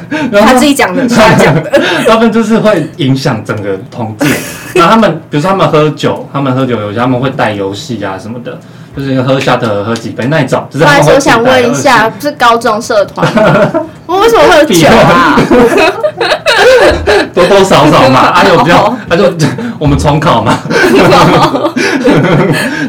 [0.60, 1.72] 自己讲的， 他讲的。
[2.08, 4.28] 他们就是会影响整个同届。
[4.76, 8.58] 然后他们，比如说他们喝酒，他们喝酒有些他们会带游戏啊什么的。
[8.96, 10.68] 就是喝下的喝几杯那一种。
[10.72, 13.28] 不好意思，我想问一下，是高中社团？
[14.08, 15.40] 我为什么会有酒啊？
[17.32, 19.32] 多多少少嘛，啊有比较，他就
[19.78, 20.58] 我们重考嘛。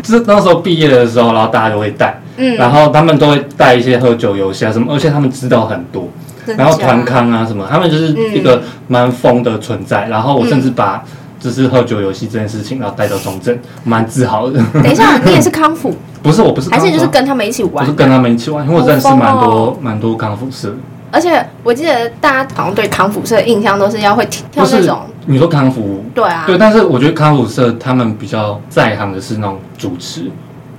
[0.03, 6.09] 就是那时候毕业的时候，然后大家都会带，嗯，然后他们都会带一些喝酒游戏啊什么，而且他们知道很多，
[6.57, 10.07] 然后团康啊什么，他们就是一个蛮疯的存在。
[10.09, 11.05] 然后我甚至把。
[11.41, 14.61] 就是喝酒游戏这件事情，然后带到中正，蛮自豪的。
[14.73, 15.95] 等一下，你也是康复？
[16.21, 17.87] 不是，我不是，还是就是跟他们一起玩？
[17.87, 20.75] 不是跟他们一起玩，因为我认识蛮多蛮多康复社。
[21.13, 25.03] 而且我记得大家好像对康复社的印象都是要会跳那种。
[25.27, 26.05] 你说康复？
[26.13, 26.43] 对啊。
[26.45, 30.29] 对，但是我觉得康复社他们比较在行的是那种主持，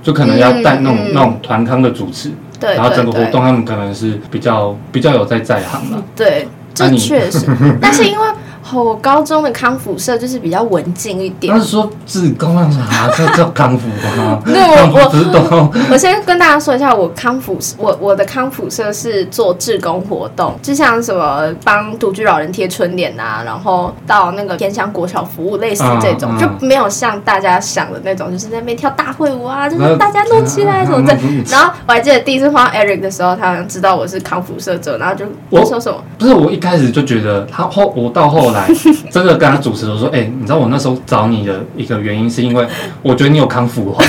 [0.02, 2.30] 就可能要带那种那种团康的主持。
[2.60, 2.76] 对。
[2.76, 6.04] 然后整个活动他们可能是比较比较有在在行了。
[6.14, 7.46] 对，这确实。
[7.80, 8.26] 但是因为。
[8.72, 11.52] 我高中的康复社就是比较文静一点。
[11.52, 13.08] 他是说自工啊啥？
[13.16, 14.40] 这叫康复吗？
[14.46, 14.60] 对，
[14.92, 15.00] 我
[15.50, 31.16] 我我先跟大家说一下，我康复我我的康复社是做志工活动，就像什么帮独居老人贴春联啊，然后到那个偏乡国小服务，类似这种，就没有像大家想的那种，就是在那边跳大会舞啊，就是大家弄起来什么的。
[31.50, 35.98] 然后我还记得第一次碰到 Eric 的时候，他好像知道我是康复社者，然后就我说什么？
[36.18, 38.70] 不是，我一开始就觉得他后我到后来。
[39.10, 42.66] 真的跟他主持的时候说，哎、欸，你知道我那时候找你的一个原因，是因为
[43.02, 44.08] 我觉得你有康复感，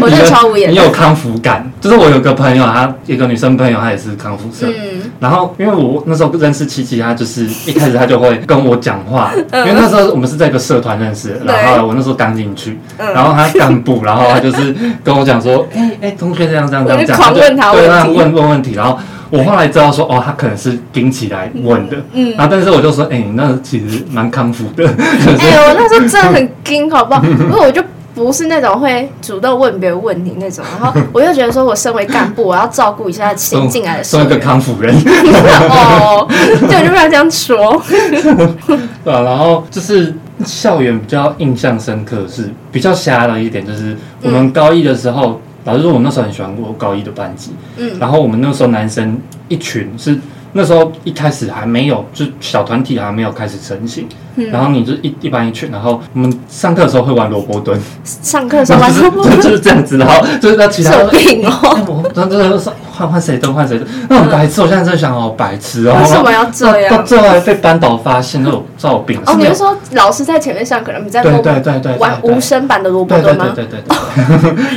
[0.00, 0.70] 我觉得超无言。
[0.70, 4.66] 你有康复感，就是我有个朋友，她一个女生朋友，她也是康复社。
[4.68, 5.02] 嗯。
[5.20, 18.98] 然后因为我那时候认识琪琪，她就是一开始她就会跟我讲话，因为那时候我们是在一个社团认识，然后我那时候刚进去，然后她干部，然后她就是跟我讲说，哎、欸、哎、欸，同学这样这样这样讲，问他对，他问问问题，然后。
[19.30, 27.22] 我后来知道说，哦，他可能是顶起来问的，嗯，然后但是我就说，哎、欸，那其实蛮康复的，哎、欸，我那时候真的很惊，好不好？
[27.24, 27.82] 因为我就
[28.14, 34.94] 不是那种会主动问别人问题那种，然后我又觉得说，我身为干部，我要照顾一下新进来的，做一个康复人，
[35.68, 37.82] 哦，对，就不要这样说，
[39.04, 45.32] 对啊，然后就是校园比较印象深刻是比较瞎的一点，就是我们高一的时候。
[45.32, 50.18] 嗯老实说，我那时候很喜欢过高一的班级，嗯，然后我们那时候男生一群是
[50.52, 66.96] 那时候一开始还没有，就小团体还没有开始成型，嗯，然后你就一一班一群，然后我们上课的时候会玩萝卜蹲，上课的时候玩萝卜蹲就是这样子，然后就是那其他有，病哦，我真的是换换谁蹲换谁蹲，那种白痴，我现在真的想好白痴哦，为什么要这样？
[66.96, 73.52] 到最后还被班导发现那种照病哦，你是说老师在前面上课，你们在后面对对对玩无声版的萝卜蹲吗？
[73.54, 73.82] 对对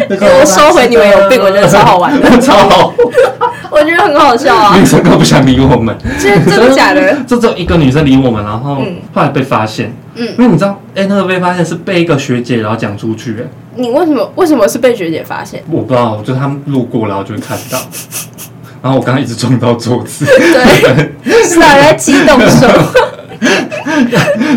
[0.09, 2.93] 对对， 我收回你们有病，我觉得超好玩的， 超好。
[3.71, 4.75] 我觉得很好笑啊！
[4.77, 7.15] 女生都不想理我们， 真的假的？
[7.27, 8.75] 就只有一个女生理我们，然后
[9.13, 9.93] 后来被发现。
[10.15, 13.35] 嗯，因为你知道，哎，那个被发现是被一个学姐然后讲出去。
[13.39, 13.43] 哎，
[13.75, 15.63] 你为什么为什么是被学姐发现？
[15.69, 17.79] 我不知道，就他们路过然后就会看到。
[18.81, 22.67] 然后我刚刚一直撞到桌子，对，是啊，在激动手。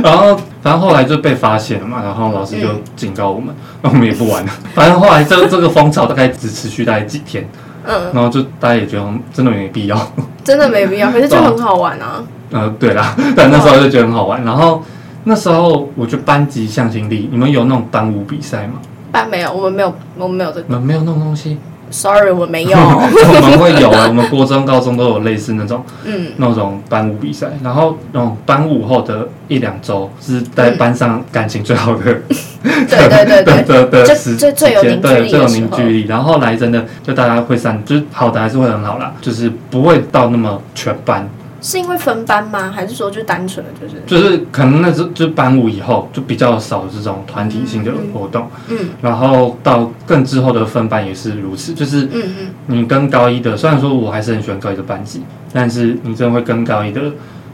[0.02, 4.52] 然后，反正后来就被发现了嘛，然后老师就警告我们，那我们也不玩了。
[4.74, 7.44] 反正后来这这个风潮大概只持续大概几天。
[7.86, 9.98] 嗯，然后就大家也觉得真的没必要，
[10.44, 12.22] 真的没必要，可是就很好玩啊。
[12.52, 14.44] 呃，对啦， 但那时候就觉得很好玩。
[14.44, 14.82] 然后
[15.24, 18.74] 那时候我就班级向心力，你们有那种班舞比赛吗？
[19.10, 21.58] 班没有，我们没有，我们没有这个，我们没有那种东西。
[21.92, 22.70] Sorry，我没有。
[22.76, 27.48] 我们会有啊， 我们国中、高中都有类似那种，嗯，那种班舞比赛。
[27.62, 32.02] 然后那种班舞后的一两周是在班上感情最好的，
[32.64, 36.06] 对对对对的的时最最有凝聚力，最有凝聚力。
[36.08, 41.28] 然后后来真的就大家会散，就是好的还是会很好啦，就是不会到那么全班。
[41.62, 42.72] 是因为分班吗？
[42.74, 44.02] 还是说就单纯的就是？
[44.04, 55.22] 就是可能那时就班五以后就比较少这种团体性的活动，嗯，嗯，然后到更之后的分班也是如此，就是嗯嗯，你跟高一的，虽然说我还是很喜欢高一的班级，
[55.52, 57.00] 但是你真的会跟高一的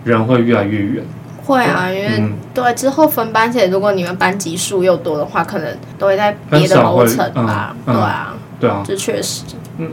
[0.05, 1.05] 人会越来越远。
[1.45, 7.95] 会啊，因为、嗯、对之后分班，且如果你们班级数又多的话，可能都会在别的楼层吧、嗯嗯。
[7.95, 9.45] 对啊，对啊，这确实，
[9.77, 9.91] 嗯。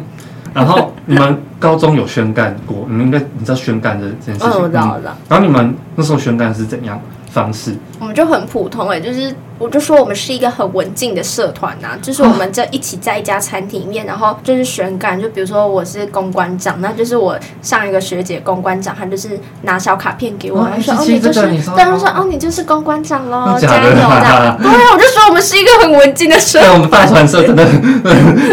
[0.54, 2.86] 然后你们高中有宣干过？
[2.90, 4.50] 你们应该你知道宣干这这件事情？
[4.50, 5.16] 嗯，我知道，我知道。
[5.30, 7.00] 然后你们那时候宣干是怎样
[7.36, 7.76] 方式？
[8.00, 9.36] 我们就很普通哎、欸，就是。
[9.58, 27.66] 我就说我们是一个很文静的社团呐，就是我们这一起在一家餐厅里面，然后就是选干，就比如说我是公关长，那就是我上一个学姐公关长，她就是拿小卡片给我，哦、说哦你就是，对，她说哦你就是公关长喽，加油这样， 对，我就说我们是一个很文静的社团，我们大传社真的，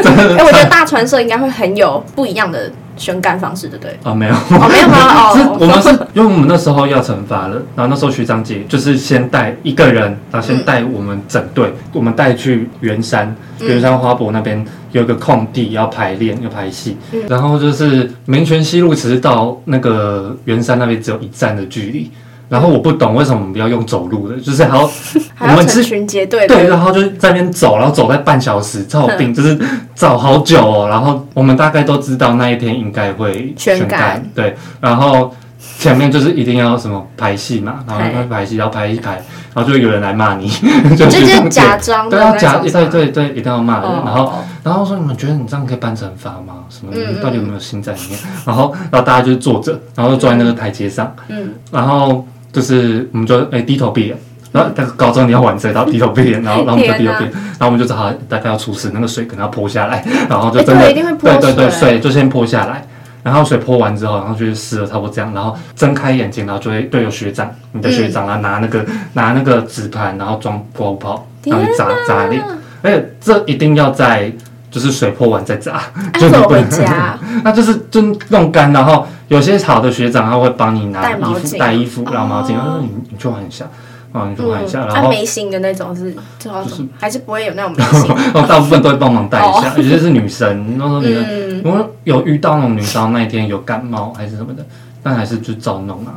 [0.05, 2.71] 真的， 哎，我觉得大传社应该会很有不一样的。
[2.97, 3.99] 宣干方式对不对？
[4.03, 4.97] 啊，没有，哦，没有吗？
[5.33, 22.11] 哦，我们是因为我们那时候要惩罚了，然后那时候学长姐就是先带一个人，然后先带我们整队，嗯、我们带去圆山，圆山花博那边有一个空地要排练，要排戏，嗯，然后就是民权西路，其实到那个圆山那边只有一站的距离。
[22.53, 24.91] 然后我不懂为什么我们不要用走路的，就是 还要
[25.35, 29.59] 还要成群结队对，然后就在那边走，然后走在半小时，超有病，就是
[29.95, 30.87] 走好久哦。
[30.87, 34.55] 然后我们大概都知道那一天应该会全干，对。
[34.83, 35.35] 然后
[35.79, 39.13] 前面就是一定要什么排戏嘛，然后排戏要排一排，
[39.55, 40.47] 然后就会有人来骂你，
[40.95, 43.91] 就是假装对，要假对对对，一定要骂人。
[44.05, 44.31] 然后
[44.63, 46.57] 然后说你们觉得你这样可以办惩罚吗？
[46.69, 46.93] 什么？
[46.93, 48.19] 你到底有没有心在里面？
[48.45, 52.27] 然后然后大家就坐着，然后坐在那个台阶上，嗯，然后。
[52.53, 54.17] 就是我们就哎、欸、低头闭眼，
[54.53, 62.87] 然后但是高中你要玩这套低头闭眼，然后然后我们就低头闭眼，然后我们就找好大概要出事，那个水可能要泼下来， 然后就真的、欸、对，对对对，水就先泼下来，
[63.23, 68.85] 然后水泼完之后，然后就湿了差不多这样，然后睁开眼睛，然后就会对有学长，你的学长啊拿那个
[69.15, 72.45] 拿那个纸盘，然后装刮胡泡，然后砸砸脸，
[72.83, 74.31] 而且这一定要在。
[74.73, 75.83] 就是水泼完再砸，
[76.15, 83.67] 就你不能加， 那就是就弄干，然后有些好的学长他会帮你拿衣服、带衣服、然后毛巾，然后你你去换一下，
[84.13, 87.85] 啊，你去换一下，然后没心的那种是就是还是不会有那种没
[88.49, 94.65] 大部分都会帮忙带一下，有些是女生，那时候女生，我有遇到那种女生那一天有感冒还是什么的。
[95.05, 96.15] 但还是就照弄啊，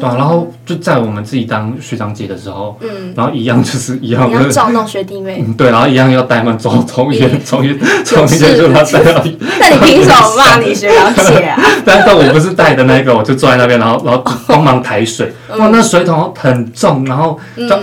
[0.00, 9.22] 对啊，然后就在我们自己当学长姐的时候，嗯，然后一样就是一样，要照弄学弟妹，嗯， 对，然后一样要带他们走 从远从远从远就他带到，
[9.60, 11.60] 那你凭什么骂你学长姐啊？
[11.84, 17.38] 但但我不是带的那个，我就坐在那边，然后然后帮忙抬水，哇，那水桶很重，然后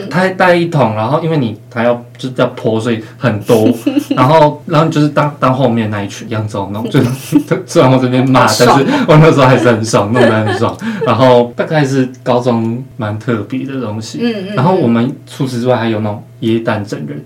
[0.10, 2.02] 他还带一桶，然后因为你他要。
[2.18, 3.70] 就是要泼所以很多，
[4.16, 7.00] 然后，然后就是当当后面那一群样子弄，就
[7.68, 10.76] 虽然我这边骂，但是我那时候还是很爽，弄得很爽。
[11.06, 14.56] 然后大概是高中蛮特别的东西，嗯嗯。
[14.56, 17.23] 然后我们除此之外还有那种椰蛋整人，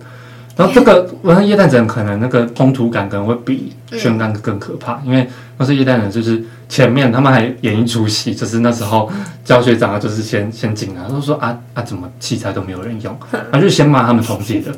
[0.55, 5.27] 然后这个我说耶诞整人可能那个冲突感可能会比宣干更可怕，因为
[5.57, 6.43] 那是椰蛋人就是。
[6.71, 9.11] 前面他们还演一出戏，就是那时候
[9.43, 14.71] 教学长啊，就是先先进来，他说啊啊，怎么器材都没有人用，然后就先骂他们同届的，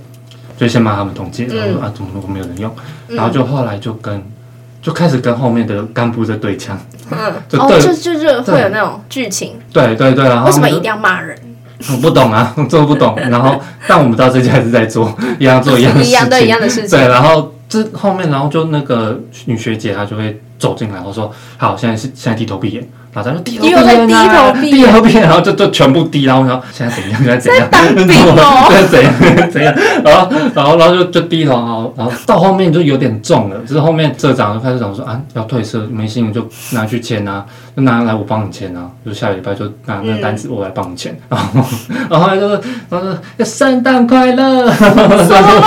[0.58, 2.76] 就先骂他们同届，然后说啊怎么都没有人用，
[3.10, 4.20] 然后就后来就跟
[4.84, 6.78] 就开始跟后面的干部在对枪，
[7.10, 7.18] 嗯，
[7.50, 7.78] 就对。
[7.78, 11.36] 哦，就就是会有那种剧情，对对对，然后为什么一定要骂人？
[11.92, 13.16] 我不懂啊， 我真的不懂。
[13.18, 20.40] 然后但我们到最近还是在做一样做一样的 事情，一样对一样的事情，对，然后这后面然后就那个女学姐她就会。
[20.60, 23.78] 走进来，我说好，现在是现在低头闭眼，然后他说低头低头，
[24.60, 27.70] 低头闭眼，然后就就全部低，然后我说现在怎样，现在怎样，
[28.70, 29.14] 现在怎样？
[29.52, 29.74] 怎样，
[30.04, 37.46] 然后然后然后就就低头，然后然后到后面就有点重了，就是后面社长就开始讲说啊要退社，没信就拿去签啊，
[37.78, 41.64] 就拿来我帮你签啊，就下礼拜就拿那个单子我来帮你签， 然后
[42.10, 45.64] 然后就说他说圣诞快乐，什么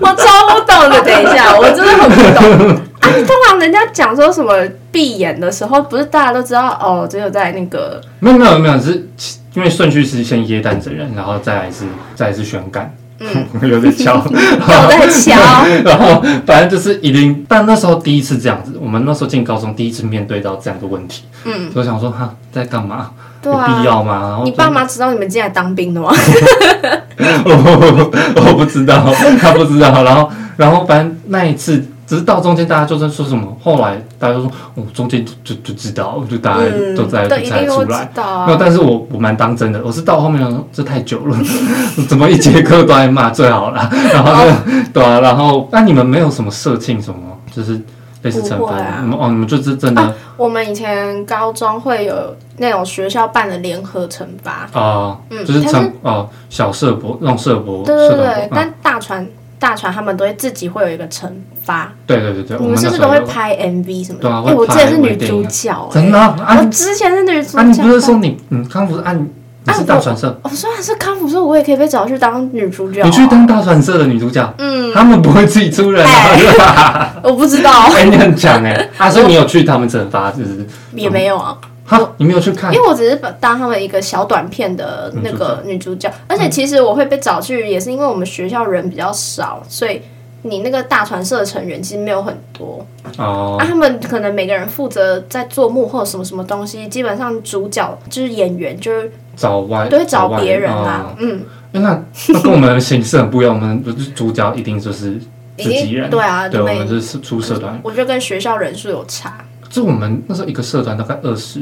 [0.00, 2.22] 我超不懂的，等一下我真的很不
[2.66, 2.76] 懂。
[3.00, 4.52] 啊，通常人家讲说什么
[4.98, 7.06] 闭眼的时候，不是大家都知道哦？
[7.08, 9.08] 只有在那个没有没有没有，是
[9.54, 11.84] 因为顺序是先耶诞整人，然后再来是
[12.16, 15.36] 再来是宣干，嗯，有点敲，有在敲，
[15.86, 23.10] 然后反正就是一定，但那时候第一次这样子，我们那时候进高中第一次面对到这样的问题，嗯，就想说哈，在干嘛？
[23.44, 24.20] 有必要吗？
[24.20, 26.10] 然后你爸妈知道你们进来当兵的吗？
[27.44, 28.96] 我我不知道，
[29.40, 31.84] 他不知道，然后然后反正那一次。
[32.08, 33.54] 只是到中间，大家就在说什么。
[33.62, 36.62] 后来大家都说，哦，中间就就知道，就大家
[36.96, 38.10] 都在猜出来。
[38.46, 39.82] 没有，但是我我蛮当真的。
[39.84, 41.36] 我是到后面说，这太久了，
[42.08, 43.90] 怎么一节课都在骂最好了。
[44.10, 44.50] 然后就
[44.94, 47.20] 对啊，然后那你们没有什么社庆什么，
[47.52, 47.78] 就是
[48.22, 48.74] 类似惩罚？
[48.74, 50.14] 啊、你们哦，你们就是真的、啊。
[50.38, 59.26] 我们以前高中会有那种学校办的联合惩罚啊，嗯，就是惩哦小社博那种社博，对对对，嗯、但大传
[59.58, 61.26] 大船他们都会自己会有一个惩
[61.62, 61.92] 罚。
[62.06, 64.28] 对对对对，你们是不是都会拍 MV 什么的？
[64.28, 66.36] 对啊，我之前是女主角，真的。
[66.58, 67.58] 我之前是女主角。
[67.58, 69.28] 啊，你不是说你嗯康复是按？
[69.64, 73.02] 你是大船社，我虽然是康复社，我也可以被找去当女主角。
[73.02, 77.14] 你去当大船社的女主角，嗯，他们不会自己出人啊。
[77.22, 81.54] 我不知道， 哎，你很强哎，啊，所以你有去他们惩罚，是不是也没有啊。
[81.88, 90.02] 好，你没有去看，因为我只是当他们一个小短片的那个女主角，而且其实我会被找去，也是因为我们学校人比较少，所以。
[90.42, 92.86] 你那个大传社的成员其实没有很多。
[93.18, 103.84] 哦，啊，他们可能每个人负责在做幕后什么什么东西，基本上主角就是演员，就是找外都会找别人啦，嗯，那那跟我们的形式很不一样，我们
[104.14, 105.20] 主角一定就是
[105.58, 111.60] 自己人，对啊，对，我们就是出社团，我觉得跟学校人数有差，就我们那时候一个社团大概二十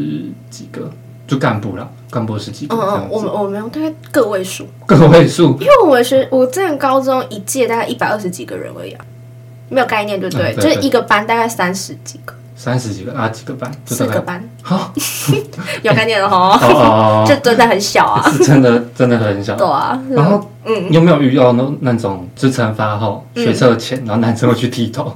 [0.51, 0.91] 几个。
[1.29, 2.77] 就干部了，干部十几个。
[2.77, 4.65] 嗯嗯，我们我们大概个位数。
[4.87, 5.59] 个位数。
[5.61, 9.05] 因为我们学我之前高中一届大概一百二十几个人而已啊，
[9.69, 10.55] 没有概念对不对？
[10.55, 12.33] 就是一个班大概三十几个。
[12.55, 13.29] 三十几个啊？
[13.29, 13.69] 几个班？
[13.87, 14.49] 四个班。
[14.63, 14.93] 好，
[15.83, 16.57] 有概念了哈。
[16.63, 18.23] 哦， 就真的很小啊。
[18.31, 19.57] 是真的真的很小。
[19.57, 20.01] 对啊。
[20.11, 25.13] 然后，嗯，你有没有遇到那那种就惩罚后学测前，然后男生会去剃头？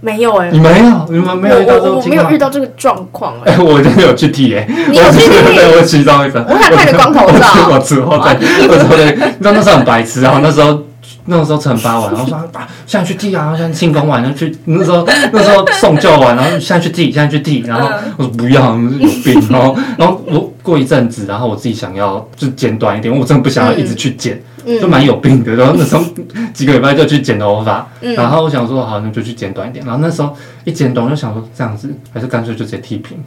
[0.00, 2.24] 没有哎，你没有，你们没有遇到这种情况？
[2.24, 5.28] 我没有遇到这个状况哎，我真的有去剃哎，你有去剃？
[5.54, 7.68] 对，我其中一次，我想看你光头照。
[7.70, 8.34] 我之后再，
[8.68, 10.82] 我之后再，你知道那时候很白痴啊，那时候
[11.26, 24.40] 那时候惩罚完，然后说啊，现在去剃啊，然后现在庆功完，然后去那时候那时候送旧完，然后现在去剃，现在去剃，然后我说不要，有病，然后然后我过一阵子，然后我自己想要就剪短一点，我真的不想要一直去剪。
[24.64, 26.04] 就蛮有病的，然后那时候
[26.52, 29.84] 几个礼拜就去剪头发，嗯、然后我想说好，那就去剪短一点。
[29.84, 33.18] 然后那时候一剪短，就想说这样子还是干脆就直接剃平，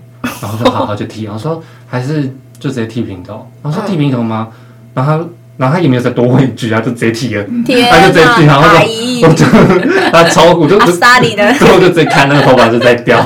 [0.41, 1.23] 然后就好好就剃。
[1.23, 2.23] 然后说还是
[2.59, 3.47] 就直接剃平头。
[3.61, 4.49] 然后说剃平头吗？
[4.93, 5.25] 然后他，
[5.57, 8.45] 然后他也没有再多问一句，他就直接剃了，他就直接剃。
[8.45, 8.79] 然后说，
[9.23, 9.45] 我就
[10.11, 13.17] 他超我就不杀你的，最后就直接看那个头发就在掉。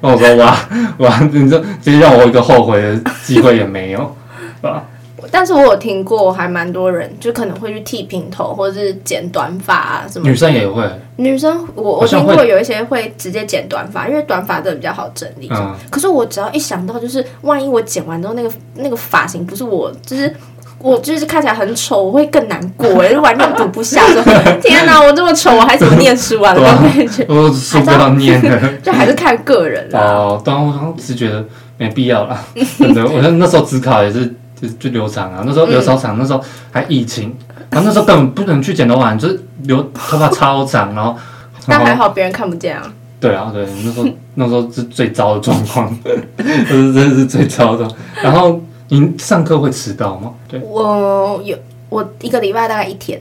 [0.00, 0.56] 然后我说哇
[0.98, 4.16] 哇，你这直接让我一个后悔的机会也没有，
[4.60, 4.82] 啊。
[5.30, 10.28] 但是我有听过，还蛮多人就可能会去剃平头，或者是剪短发啊什么。
[10.28, 10.82] 女生也会。
[11.16, 15.48] 女生，我我听过有一些会直接剪短发，因为短发真的比较好整理。
[15.50, 15.74] 嗯。
[15.90, 20.32] 可是我只要一想到，就是万一我剪完之后，那个那个发型不是我，就是
[20.78, 24.00] 我就是看起来很丑，我会更难过哎，就完全读不下。
[24.12, 24.22] 说
[24.62, 26.54] 天哪，我这么丑，我还怎么念书啊？
[27.28, 28.40] 我受不要念
[28.82, 30.00] 就还是看个人啦。
[30.00, 31.44] 哦，当然我当时觉得
[31.76, 32.44] 没必要啦。
[32.78, 34.34] 真的，我那时候指考也是。
[34.60, 37.34] 就就留长啊，那时候留超长，嗯、那时候还疫情，
[37.70, 41.16] 然后那时候根本不能去剪头发，就是留头发超长，然后
[41.66, 42.92] 但还好别人看不见啊。
[43.20, 45.92] 对啊，对，那时候那时候是最糟的状况，
[46.36, 47.88] 就是真的是最糟的。
[48.22, 50.32] 然后您上课会迟到吗？
[50.46, 51.56] 对，我有，
[51.88, 53.20] 我一个礼拜大概一天，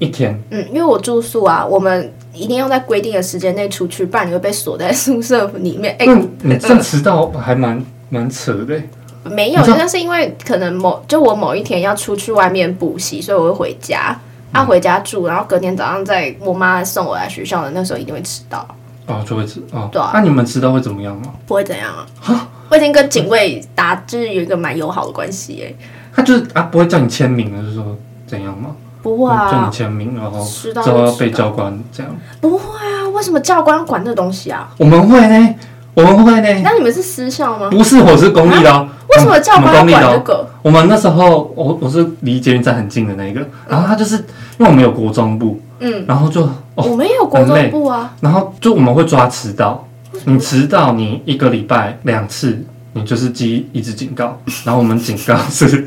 [0.00, 5.94] 一天，嗯，因为我住宿啊，我们一定要在规定的时间内出去，不然你会被锁在宿舍里面。
[6.00, 8.82] 哎、欸，你这样迟到还蛮蛮扯的。
[9.30, 14.18] 没有，那是因为可能某就我某一天要出去外面补习，所以我会回家，
[14.52, 18.66] 啊、回家住，然后隔天早上在我妈送我来学校的那时候一定会迟到。
[19.06, 19.88] 哦，就会迟哦。
[19.92, 20.10] 对啊。
[20.12, 21.32] 那、啊、你们迟到会怎么样吗？
[21.46, 22.06] 不会怎样啊。
[22.20, 25.76] 哈我已经跟警卫打，就是有一个蛮友好的关系诶。
[26.14, 27.96] 他就是啊，不会叫你签名，就是说
[28.26, 28.70] 怎样吗？
[29.02, 32.12] 不会啊，叫你签名，然后之后要被教官这样。
[32.40, 34.68] 不会啊，为什么教官管这东西啊？
[34.78, 35.54] 我们会呢。
[35.94, 36.60] 我们会呢？
[36.62, 37.70] 那你们是私校吗？
[37.70, 38.88] 不是，我是公立的。
[39.08, 40.48] 为什么教官要管这个？
[40.62, 46.42] 我们那时候，我我是离捷运站很近的那一个，然后他就是因为我们有国中部，嗯，然后就
[46.74, 49.86] 哦我们也有国中部啊，然后就我们会抓迟到，
[50.24, 52.58] 你迟到你一个礼拜两次，
[52.94, 55.84] 你就是记一直警告，然后我们警告是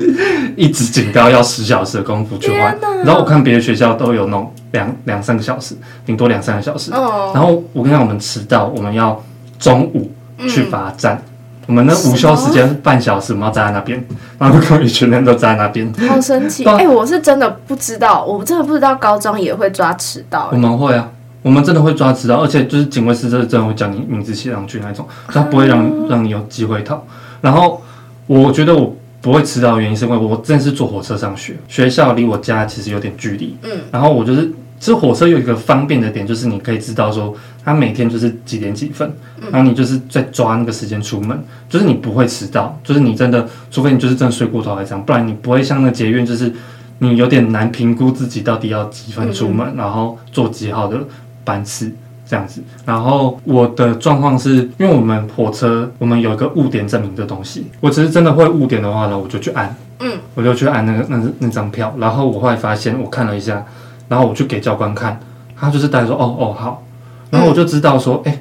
[0.55, 9.21] 一直警告要十小时的功夫去换，然后我看别的学校都有那种两两三个小时，顶多两三个小时，然后我跟你讲，我们迟到我们要。
[9.59, 10.09] 中午
[10.47, 11.28] 去罚站，嗯、
[11.69, 14.03] 我们的午休时间半小时，我们要站在那边，
[14.39, 15.93] 然后跟一群人都站在那边。
[16.09, 16.65] 好神奇！
[16.65, 20.49] 哎、欸，我是真的不知道，我真的不知道高中也会抓迟到。
[20.51, 21.07] 我们会啊，
[21.43, 27.05] 我们真的会抓迟到，而且就是警卫室真的会将你名字写上去那种，他不会让、嗯、让你有机会逃。
[27.39, 27.79] 然后
[28.25, 33.55] 我觉得我不会迟到的原因是因为我真的是坐火车上学，学校离我家其实有点距离。
[33.61, 34.51] 嗯，然后我就是。
[34.79, 39.11] 其实火车有一个方便的点，就是你可以知道说，它每天就是几点几分，
[39.51, 46.53] 然后你就是在抓那个时间出门，就是你不会迟到，就是你真的，除非你就是真的睡过头还是这样，不然你不会像那捷运，就是
[46.99, 50.97] 你有点难评估自己到底要几分出门，然后坐几号的
[51.43, 51.91] 班次，
[52.25, 52.61] 这样子。
[52.85, 61.93] 然后我的状况是因为我们火车我们有一个误点证明的东西，我只是真的会误点的话呢，我就去按，嗯，我就去按那个那那张票。
[61.99, 63.65] 然后我后来发现，我看了一下，
[64.09, 65.17] 然后我去给教官看，
[65.57, 66.83] 他就是带说哦哦好，
[67.29, 68.39] 然后我就知道说，哎、嗯。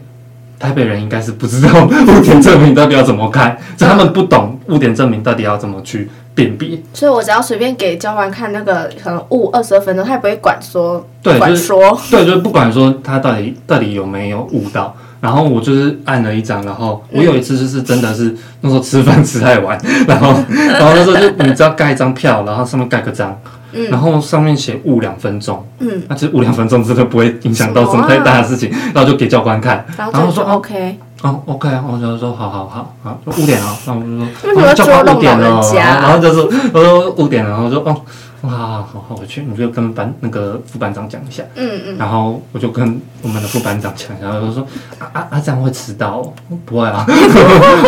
[0.59, 6.77] 台北人应该是不知道 误点证明到底要怎么看，就他们不懂误点证明到底要怎么去辨别。
[6.93, 14.93] 所以我只要随便给教官看那个可能误二十二分钟，他也不会管说，对，管说，对，就是不管说他到底到底有没有误到。
[15.21, 20.31] 然后我就是按了一张，然后我有一次就是真的是那时候吃饭吃太晚，然后
[20.73, 23.41] 然后那时候就你知道盖一张票，然后上面盖个章。
[23.73, 34.03] 嗯、然后上面写误两分钟，嗯，那其实误两分钟真的不会影响到什么太大的事情，然后就给教官看，然后说 OK，哦 OK，我就说好好好好误点了，然后
[34.55, 37.97] 我就说教官误点了，然后就是我说误点了，然后说哦。
[38.43, 41.43] 哇，好好我去，你就跟班那个副班长讲一下。
[41.57, 41.97] 嗯嗯。
[41.99, 44.65] 然后我就跟我们的副班长讲，然后就说
[45.01, 46.33] 啊啊啊，这样会迟到哦？
[46.65, 47.05] 不会啊，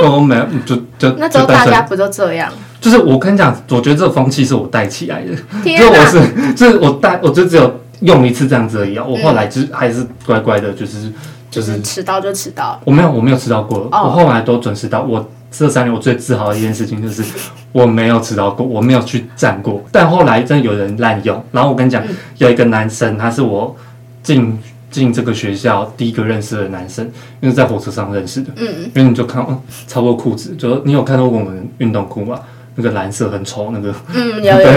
[0.02, 2.50] 我没，就就那时候大家不就这样？
[2.80, 5.32] 就是我跟你讲，我觉得这个风气是我带起来的。
[5.62, 5.88] 天哪！
[5.88, 9.04] 就我是，就是我带，我就只有用一次这样子而已啊。
[9.04, 11.12] 我后来就还是乖乖的，就是
[11.50, 12.80] 就是迟到就迟到。
[12.84, 13.88] 我没有，我没有迟到过。
[13.92, 15.02] 我后来都准时到。
[15.02, 15.28] 我。
[15.52, 17.24] 这三年我最自豪的一件事情就是
[17.72, 19.82] 我没有迟到过，我没有去站过。
[19.90, 22.00] 但后来真的有人滥用，然后我跟你讲，
[22.38, 23.74] 有一个男生，他是我
[24.22, 24.56] 进
[24.92, 27.04] 进这个学校第一个认识的男生，
[27.40, 28.52] 因为在火车上认识的。
[28.54, 28.64] 嗯，
[28.94, 32.38] 因为你就看，嗯，超过裤子，就你有看到过我们运动裤吗？
[32.80, 33.94] 那个蓝色很丑那个。
[34.14, 34.64] 嗯，有有有。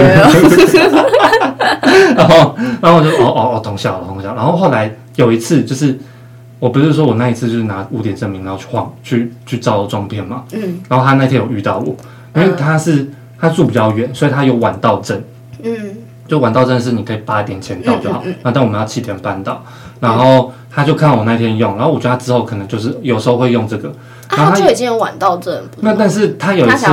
[2.16, 4.34] 然后，然后我就哦哦哦，同校了，同校。
[4.34, 5.98] 然后后来有一次就是。
[6.60, 10.44] 我不是说我那一次就是拿污点证明，然后去晃去去照撞片嘛。
[10.52, 10.80] 嗯。
[10.88, 11.94] 然后他那天有遇到我，
[12.34, 13.06] 因为他是
[13.38, 15.22] 他住比较远，所以他有晚到证。
[15.62, 15.96] 嗯。
[16.26, 19.62] 就晚到证是你可以八点前到就好，那、嗯嗯嗯、但我们要七点半到。
[20.00, 23.92] 然后他就看我那天用，然后我觉得他之后可能就是有时候会用这个。
[24.28, 25.62] 他就已经有晚到证。
[25.80, 26.86] 那但是他有一次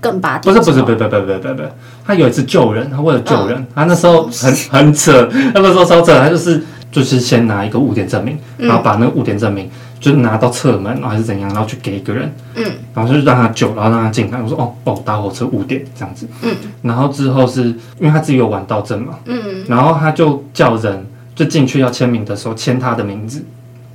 [0.00, 0.54] 更八点。
[0.54, 1.72] 不是不是不是不是不是不是，
[2.06, 6.62] 他有一次救人，他为了救人，他那时候很 很扯，他那时候超扯，他就是。
[6.90, 9.70] 就是先拿一个误点证明，然后把那个误点证明
[10.00, 12.64] 就拿到侧门，然后还是怎样，然后去给一个人，嗯，
[12.94, 14.40] 然后就让他救，然后让他进来。
[14.40, 23.44] 我说哦哦，搭火车误点这样子，嗯，然后之后是因为他自己有晚到证嘛，嗯，然后他就叫人就进去要签名的时候签他的名字，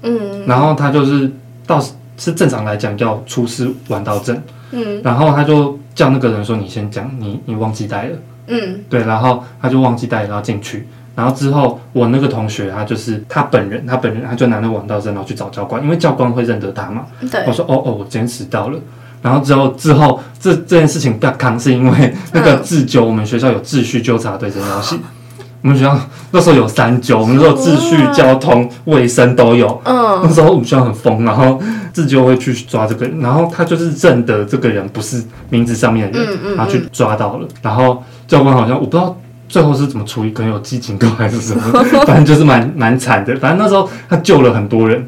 [0.04, 1.32] 嗯，然后他就是
[1.66, 1.84] 到
[2.24, 8.18] 是正常来讲叫出示晚到证，嗯，然后他就叫那个人说你先讲，你你忘记带了，
[8.48, 10.88] 嗯，对，然后他就忘记带，然后进去。
[11.16, 17.06] 然后之后，我那个同学他就是他本人，他本人他就拿那个晚到证，然后去找教官，因为教官会认得他嘛。
[17.30, 17.44] 对。
[17.46, 18.80] 我说哦哦，我今天迟到了。
[19.22, 24.98] 然后之后之后，这这件事情不要扛，是因为那个自纠，我们学校有秩序纠察队这东西。
[25.64, 25.98] 我们学校
[26.30, 29.82] 那时候有三纠，我们那时候秩序、交通、卫生都有。
[29.86, 30.22] 嗯。
[30.24, 31.60] 那时候我们学校很疯，然后
[31.92, 37.48] 自就会去抓这个人，然后他就是认得这个人不是名字上面的人，然后去抓到了。
[37.64, 39.18] 然后教官好像我不知道。
[39.50, 40.32] 最后是怎么处理？
[40.32, 41.62] 可能有记警告还是什么？
[42.08, 43.36] 反正就是蛮蛮惨的。
[43.36, 45.08] 反正那时候他救了很多人。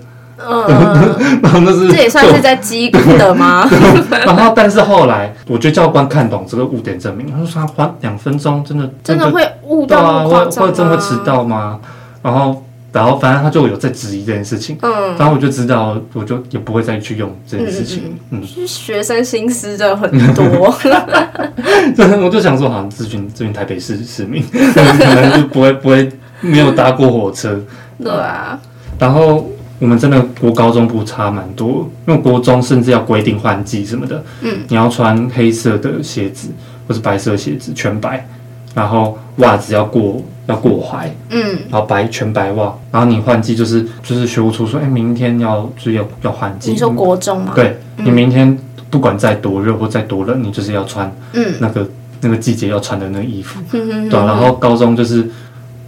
[0.49, 3.69] 嗯， 然后那是这也算是在积功德吗？
[4.25, 10.23] 然后，但是后来我觉得教官看懂这个误点证明，他说他花两分钟，真的真的会误到吗？
[10.25, 11.79] 会会真的会迟到吗？
[12.21, 12.61] 然后。
[12.95, 20.73] 然后反正他就有在质疑这件事情，嗯，然后我就知道，我就也不会再去用这件事情，嗯，嗯，学生心思真的很多，
[21.93, 27.59] 真的，我就想说，好像咨询咨询台北市市民，可能就不会不会没有搭过火车，
[28.01, 28.57] 对啊，
[28.97, 29.45] 然后
[29.79, 36.49] 我们真的国高中部差蛮多，因为国中甚至要规定换季什么的，嗯，你要穿黑色的鞋子
[36.87, 38.27] 或是白色鞋子全白，
[38.73, 40.21] 然后袜子要过。
[40.47, 46.69] 要过踝，嗯，然后白全白袜，然后你换季就是就是学务处说，哎，明天要就是要要换季。
[46.69, 47.53] 你说国中吗？
[47.55, 48.55] 对，嗯、你明天
[48.91, 51.89] 不管再多热或再多冷，你就是要穿，嗯，那个
[52.21, 54.25] 那个季节要穿的那个衣服，嗯、对、啊。
[54.27, 55.27] 然后高中就是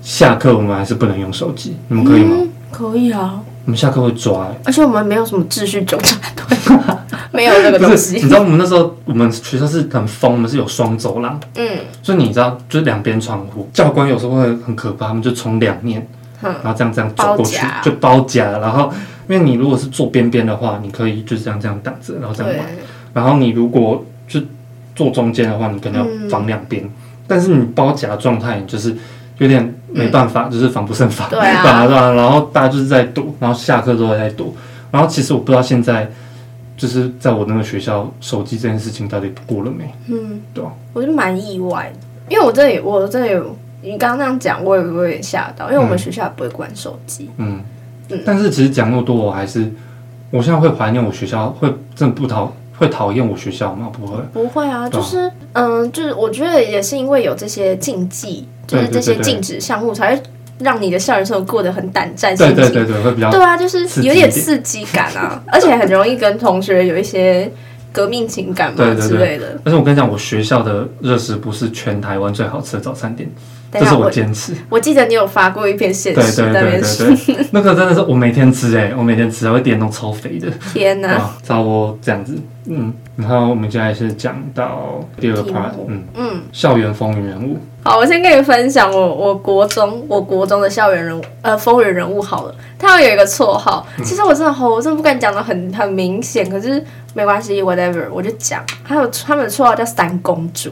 [0.02, 2.38] 下课我们还是不能用手机，你们可以吗？
[2.40, 3.40] 嗯、可以啊。
[3.68, 6.58] 我们下课会抓、欸，而且我们没有什么秩序纠察队，
[7.34, 8.16] 没有那个东西。
[8.16, 16.08] 你知道我们那时候，我们学校是很疯，我们是有双走廊，嗯，所以你知道，就是两边窗户，教官有时候会很可怕，他们就从两面，
[16.44, 18.90] 嗯、然后这样这样走过去，就包夹，然后
[19.28, 22.66] 因为你如果是坐边边的话，你可以就是这样这样挡着，然后这样玩，
[23.14, 24.40] 然后你如果就
[24.96, 26.92] 坐中间的话，你可能要防两边，嗯、
[27.28, 28.96] 但是你包夹状态，你就是。
[29.40, 34.54] 有点没办法，嗯、就是防不胜防， 对啊，对啊，然后大家就是在躲，然后下课都会在躲，
[34.92, 36.10] 然后其实我不知道现在
[36.78, 39.92] 就是在我那个学校，手机这件事情到底过了没？
[40.08, 42.00] 嗯，对啊，我就蛮意外的，
[42.34, 47.62] 因为我这里我这里有你刚刚那样讲，我也有点吓到，因为我们学校也不会管手机，嗯，
[48.10, 49.72] 嗯，但是其实讲那么多，我还是
[50.30, 53.92] 我现在会怀念我学校，会真的不讨会讨厌我学校吗？
[53.92, 60.24] 不会，不会啊，就是嗯，就是我觉得也是因为有这些禁忌，就是这些禁止项目才会。
[60.60, 67.48] 让你的校园生活过得很胆战心惊，对对对对，会比较对啊，就是有点刺激感啊， 而且很容易跟同学有一些
[67.92, 69.56] 革命情感嘛之类的。
[69.64, 73.30] 但是我跟你讲，我学校的热食不是全台湾最好吃的早餐店，
[73.72, 74.54] 这是我坚持。
[74.70, 74.78] 我。
[74.78, 80.48] 我记得你有发过一篇现实，对对对对对，那个真的是我每天吃哎、欸，我每天吃，我会点那种超肥的。
[80.74, 82.38] 天哪、啊，差不多这样子，
[82.68, 86.04] 嗯，然后我们接下来是讲到第二个 part，嗯。
[86.16, 87.58] 嗯，校园风云人物。
[87.84, 100.70] 好，我先跟你分享我我国中我国中的校园人物呃风云人物好了，他有一个绰号，其实我真的好，我真的不敢讲的很很明显，可是没关系，whatever，我就讲，还有他们的绰号叫三公主，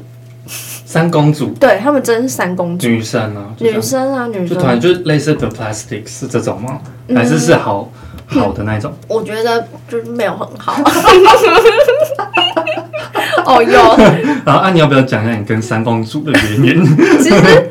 [0.86, 6.79] 三公主，对他们真的是三公主，女生啊，女生啊，女生，就突然就类似 The Plastics 是这种吗？
[7.07, 7.91] 嗯、还是是好
[8.27, 8.93] 好的那种？
[9.07, 10.77] 我觉得就是没有很好。
[13.45, 13.95] 哦哟，
[14.45, 16.86] 然后 啊，你要不要讲一下你跟三公主的原因？
[17.21, 17.69] 其实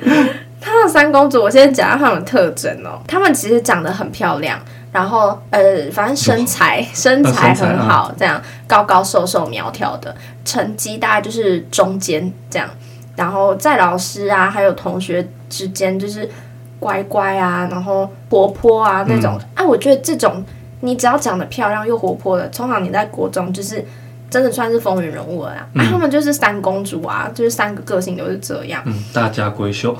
[0.60, 3.00] 他们三公主，我先讲下他们的特征哦。
[3.06, 4.58] 他们其实长得很漂亮，
[4.92, 12.68] 然后呃，反正身材、哦、身材很好，这样高高瘦瘦苗条的，成绩大概就是中间这样。
[13.16, 16.28] 然后在老师啊，还有同学之间，就是
[16.78, 19.38] 乖乖啊，然后活泼啊那种。
[19.54, 20.44] 哎、嗯啊，我觉得这种
[20.80, 23.84] 你只要长得漂亮又活泼的，通常你在国中就是。
[24.30, 25.50] 真的算是风云人物了！
[25.50, 28.82] 啊，他们就是三公主啊，就是三个个性都是这样。
[28.84, 29.96] 嗯，大家闺秀。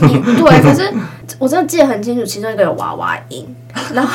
[0.00, 0.92] 对，可是
[1.38, 3.46] 我真的记得很清楚，其中一个有娃娃音，
[3.94, 4.12] 然后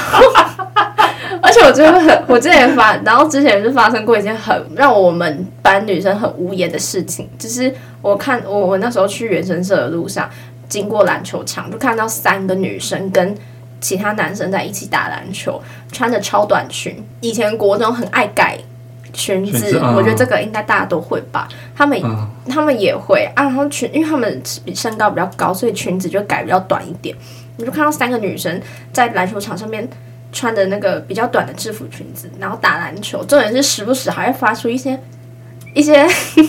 [1.42, 10.30] 而且我觉得很，我之前发，然后之前是发生过一件很让我们班女生很无言的事情，就是我看我我那时候去原生社的路上，
[10.68, 13.36] 经过篮球场，就看到三个女生跟
[13.80, 15.62] 其他男生在一起打篮球，
[15.92, 17.04] 穿着超短裙。
[17.22, 18.58] 以前国中很爱改。
[19.14, 21.46] 裙子，裙子嗯、我觉得这个应该大家都会吧。
[21.76, 23.44] 他们、嗯、他们也会啊。
[23.44, 27.14] 然后裙，因为他们比身高比较高，所以裙子就改比较短一点。
[27.58, 28.62] 你就看到三个女生
[28.94, 29.86] 在篮球场上面
[30.32, 33.24] 穿着那个比较短的制服裙子，然后打篮球。
[33.26, 34.98] 重点是时不时还会发出一些
[35.74, 36.06] 一些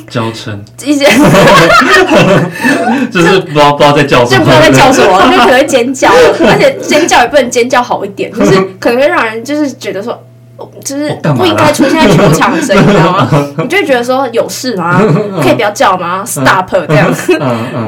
[0.09, 1.05] 娇嗔，一些
[3.11, 10.22] 就是不知道不知道在叫什么，就不知道在叫什么， 就可能会尖叫，而且尖叫也不能尖叫好一点，就是可能会让人就是觉得说。
[10.85, 13.28] 就是不应该出现在球场的声音，你知道吗？
[13.59, 15.03] 你就会觉得说有事吗？
[15.43, 17.12] 可以不要叫吗？Stop 这样。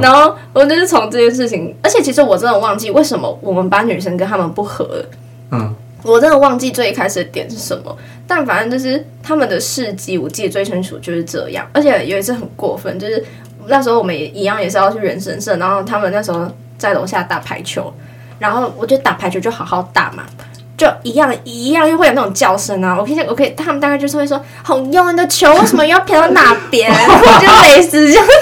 [0.03, 5.05] 然后我就是从这件事情，而且其实我真的忘记为什么我们班女生跟他们不合。
[5.53, 5.72] 嗯，
[6.05, 7.96] 我真的忘记最一开始的点是什么。
[8.26, 11.68] 但反正就是他们的事迹，我记得最清楚就是这样。
[11.72, 13.24] 而且有一次很过分，就是
[13.66, 16.48] 那时候我们也一样也是要去人神社，然后他们那时候
[16.78, 17.92] 在楼下打排球，
[18.38, 20.24] 然后我觉得打排球就好好打嘛。
[20.76, 22.96] 就一样一样，又会有那种叫声啊！
[22.98, 26.90] 我可以，我可以，他们大概就是会说：“好用你的球为什么又要飘到哪边？”
[27.40, 28.32] 就类似这样子，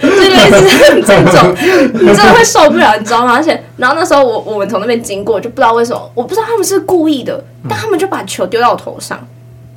[0.08, 1.54] 就 这 种，
[1.94, 3.34] 你真的会受不了，你知道吗？
[3.34, 9.18] 而且，然后那时候我我们从那边经过，就不知道为什么，我不知道他们是故意的，但他们就把球丢到我头上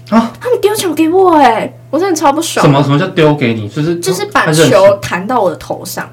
[0.09, 0.31] 啊！
[0.39, 2.65] 他们丢球给我，哎，我真的超不爽。
[2.65, 3.67] 什么什么叫丢给你？
[3.67, 6.07] 就是就是把球弹到我的头上。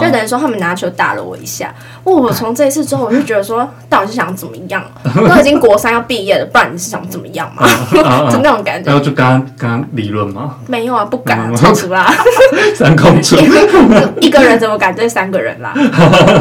[0.00, 1.74] 就等于说，他们拿球打了我一下。
[2.14, 4.82] 我从这一次之后，我就觉得说，到底是想怎么样？
[5.28, 7.66] 都已经国三要毕业了，不然你是想怎么样嘛？
[8.30, 8.90] 就那种感觉。
[8.90, 10.56] 然后就刚刚理论吗？
[10.68, 12.12] 没有啊，不敢，超出啦。
[12.74, 13.36] 三公主，
[14.20, 15.72] 一个人怎么敢对三个人啦？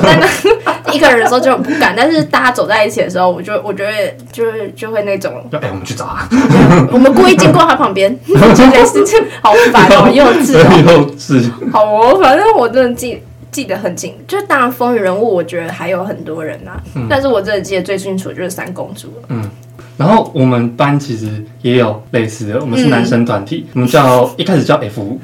[0.04, 3.92] 但那一个人的时候就很不敢，但是大家走在一起的时候，我就我觉得
[4.32, 6.28] 就是就会那种，哎，我们去找他。
[6.92, 10.54] 我们故意经过他旁边，就类似这好烦哦，幼稚，
[10.84, 11.50] 幼稚。
[11.72, 13.22] 好哦，反正我真的记。
[13.56, 17.08] 记得很清，就是当然风云人物，我觉得还有很多人呐、啊嗯。
[17.10, 19.14] 但是我真的记得最清楚的就是三公主。
[19.30, 19.42] 嗯，
[19.96, 25.18] 然后我们班其实也有类似的，我们是男生团体、嗯，我们叫一开始叫 F 五。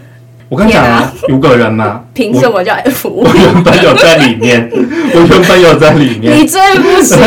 [0.48, 3.22] 我跟你讲啊，五个人嘛， 凭什么叫 F 五？
[3.26, 6.38] 我原本有在里面， 我原本有在里面。
[6.40, 7.18] 你最不行。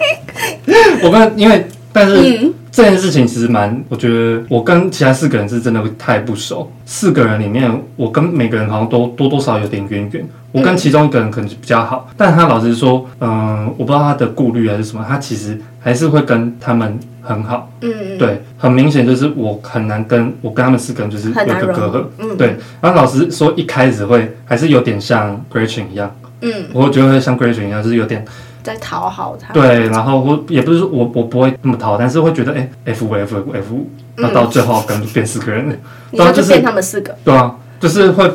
[1.04, 2.50] 我跟因为但是。
[2.78, 6.70] 嗯这件事情其实蛮，我觉得我跟其他四个人是真的太不熟。
[6.86, 10.24] 四个人里面，我跟每个人好像都多多少少有点渊源。
[10.52, 17.70] 我跟其中一个人可能比较好，嗯、但他老实说，嗯、呃，我不知道他的顾虑还是什么，他其实还是会跟他们很好。
[17.80, 22.04] 嗯，对，很明显就是我很难跟我跟他们四个人就是有个隔阂。
[22.18, 22.56] 嗯，对。
[22.80, 26.14] 然后老实说，一开始会还是有点像 Gretchen 一样。
[26.40, 28.24] 嗯，我觉得会像 Gretchen 一样，就是有点。
[28.68, 35.70] 在讨好他，对，然后我也不是说我我不会那么讨，但是会觉得哎，F F F F，那到最后可能就变四个人。
[35.70, 35.74] 了，
[36.10, 38.30] 然后就变他们四个，对啊，就是会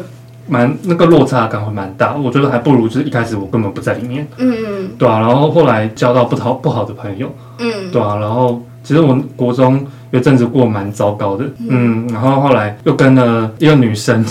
[0.47, 2.15] 蛮那个落差感会蛮大。
[2.15, 14.25] 我觉得还不如就是一开始我根本不在里面，嗯嗯，对啊，然后后来交到不讨不好的朋友，嗯，对啊，然后其实我国中有阵子过蛮糟糕的，嗯，然后后来又跟了一个女生，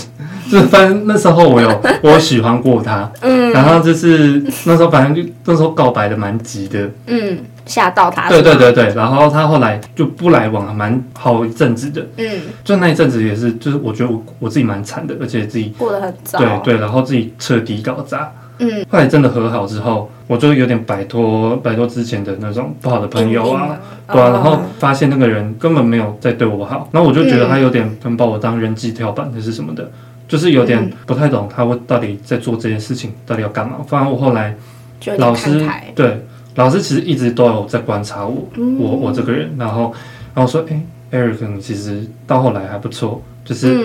[0.51, 7.37] 就是反正那时候我有我有喜欢过他， 嗯，然后就是那时候反正就那时候告白的蛮急的，嗯。
[7.65, 12.05] 吓到他，对对对对，然后他后来就不来往了，蛮好一阵子的。
[12.17, 12.29] 嗯，
[12.61, 16.39] 就那一阵子也是，就是我觉得我我自己蛮惨的，而且自己过得很糟。
[16.39, 18.29] 对对，然后自己彻底搞砸。
[18.59, 23.79] 嗯，后来真的和好之后，我就有点摆脱摆脱之前的那种不好的朋友啊，
[24.11, 29.89] 对啊，然后发现那个人根本没有在对我好，然后我就觉得他有点可能把我当人际跳板还是什么的，
[30.33, 33.77] 就是有点不太懂他会到底在做这件事情到底要干嘛。
[33.87, 34.55] 反正我后来
[35.17, 35.63] 老师
[35.93, 36.25] 对。
[36.55, 39.91] 老师其实一直都有在观察我，嗯、我我这个人，然后，
[40.35, 43.83] 然后说，哎、欸、，Eric，你其实到后来还不错，就是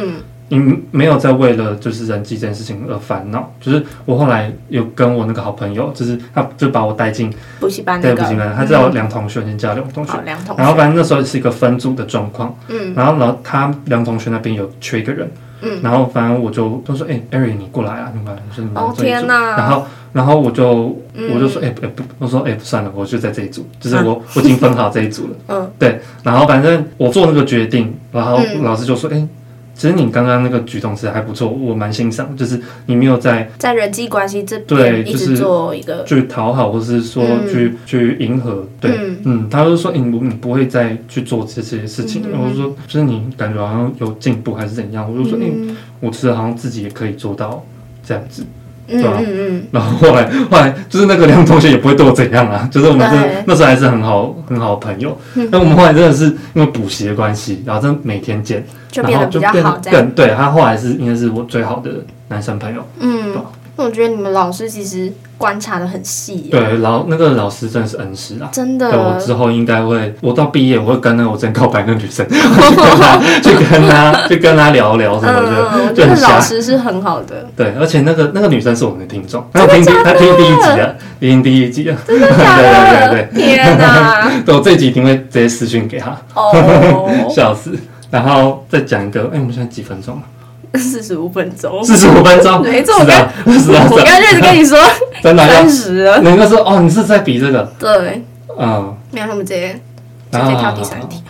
[0.51, 15.27] 你没有在为了就是人际这件事情而烦恼，就是我后来有跟我那个好朋友，就是他就把我带进补习班，对补习班，他叫梁同学，先叫梁同学，梁同学，然后反正那时候是一个分组的状况，嗯，然后然后他梁同学那边有缺一个人，
[15.63, 18.71] 嗯，然后反正我就都说，哎、欸、，Eric，你过来啊，你过来，你说你
[19.11, 19.85] 然后。
[20.11, 20.99] 然后我就
[21.35, 25.37] 我就说，哎、欸、不，我说哎、欸，算了，我就在这一组，就是我、啊、我已经分好这一组了。
[25.49, 26.01] 嗯，对。
[26.23, 29.29] 然后反正我做那个决定，然后老师就说，哎、欸，
[29.79, 38.67] 其实你刚刚那个举动其实还不错，我蛮欣赏，就是你没有在在人际关系这边一直做一个去讨好，或是说去、嗯、去迎合。
[38.81, 42.23] 对，嗯，嗯他就说，你、欸、你不会再去做这些事情。
[42.25, 45.09] 嗯、然后说，就是你感觉好像有进步还是怎样？
[45.09, 47.65] 我就说，哎、嗯欸，我其实好像自己也可以做到
[48.05, 48.45] 这样子。
[48.89, 49.19] 对吧？
[49.19, 53.17] 嗯嗯嗯，然后后来后来就是那个梁同学也不会对我怎样啊， 就是我们是
[53.47, 55.17] 那时候还是很好很好的朋友。
[55.51, 56.25] 那我们后来真的是
[56.55, 59.79] 因为补习的关系，然后真的每天见，就变得比较好。
[59.91, 61.91] 更对，他后来是应该是我最好的
[62.29, 62.83] 男生朋友。
[63.01, 63.37] 嗯，
[63.77, 65.13] 那我觉得你们老师其实。
[65.39, 68.91] 观察的很细，对，老那个老师真的是恩师啊，真的。
[68.91, 77.47] 我之后应该会，我到毕业我会跟那个我真告白那个女生， 去跟她去跟她去跟他聊聊什么的，嗯、就很老师是很好的。
[77.57, 83.09] 对，而且那个那个女生是我们的听众，她听她听第一集啊，听第一集啊，真的假的？
[83.31, 84.29] 对对对对，天哪！
[84.45, 87.73] 对，我这一集一定会直接私讯给她，哦，笑死。
[88.11, 90.23] 然后再讲一个，哎、欸，我们现在几分钟了？
[90.75, 93.29] 四十五分钟，四十五分钟， 没错，我刚，
[93.91, 94.79] 我刚开始跟你说，
[95.23, 96.21] 真的三十了。
[96.23, 97.73] 那个说哦，你是在比这个？
[97.79, 98.23] 对，
[98.59, 99.73] 嗯，没有，他们直接
[100.31, 101.23] 直接跳第三题。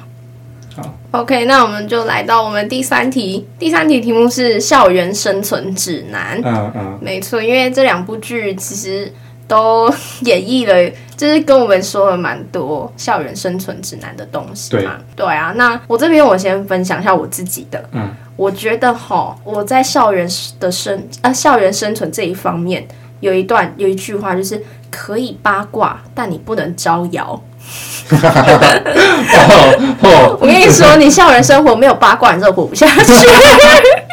[0.77, 3.47] 好，OK，那我们就来到我们第三题。
[3.59, 6.41] 第三题题目是校园生存指南。
[6.45, 9.13] 嗯嗯，没错，因为这两部剧其实
[9.47, 14.93] 都 演绎了，就是跟我们说了蛮多校园生存指南的东西嘛。
[15.15, 17.85] 对，对啊，那我这边我先分享一下我自己的。
[17.93, 18.09] 嗯。
[18.37, 20.29] 我觉得哈，我在校园
[20.61, 22.87] 的生啊，校园生存这一方面，
[23.19, 24.63] 有一段有一句话就是
[24.93, 27.43] 可以八卦，但你不能招摇。
[30.41, 32.95] 我跟你说，你校园生活没有八卦，你真的活不下去。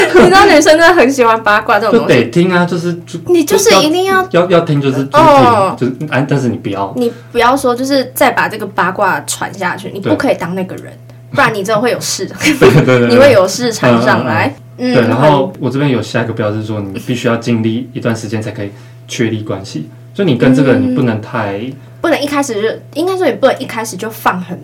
[0.22, 10.92] 你知道女生真的很喜欢八卦这种东西，得听啊，就是就你就是一定要要要听，就是哦，就是啊，但是你不要，你不要说，就是再把这个八卦传下去，你不可以当那个人。
[11.30, 12.24] 不然你真的会有事，
[12.60, 14.54] 对对对，你会有事缠上来。
[14.78, 15.02] 嗯，对。
[15.02, 18.70] 然后我这边有下一个标志说，你必须要经历一段时间才可以
[19.08, 19.90] 确立关系。
[20.14, 21.60] 就你跟这个人，你不能太，
[22.00, 22.68] 不能一开始就，
[23.00, 24.56] 应该说你不能一开始就放很。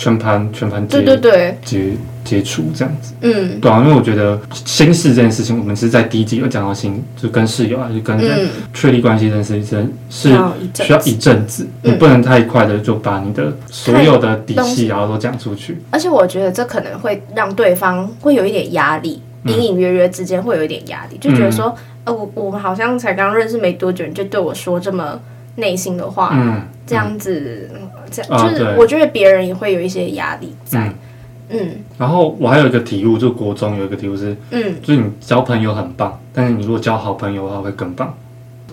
[0.00, 1.58] 全盘全盘接对对对。
[1.62, 1.92] 接
[2.24, 10.28] 接触这样子，嗯，对啊，因为我觉得心事这件事情，我们是在第一集有讲到心，就跟室友啊，就跟人确立关系这件事情是
[10.82, 15.78] 需要一阵子，你不能太快的就把你的所有的底细然后都讲出去。
[15.90, 21.74] 而且我觉得这可能会让对方会有一点压力，隐隐约约之间会有一点压力，就觉得说，
[22.04, 25.18] 呃，我我们好像才刚认识没多久，你就对我说这么
[25.56, 27.70] 内心的话，嗯，这样子。
[28.10, 30.92] 这样就是我觉得别人也会有一些压力在，
[31.50, 38.12] 嗯，嗯，然后我还有一个体悟，就国中有一个体悟是，嗯，就是你交朋友很棒，但是你如果交好朋友的话会更棒。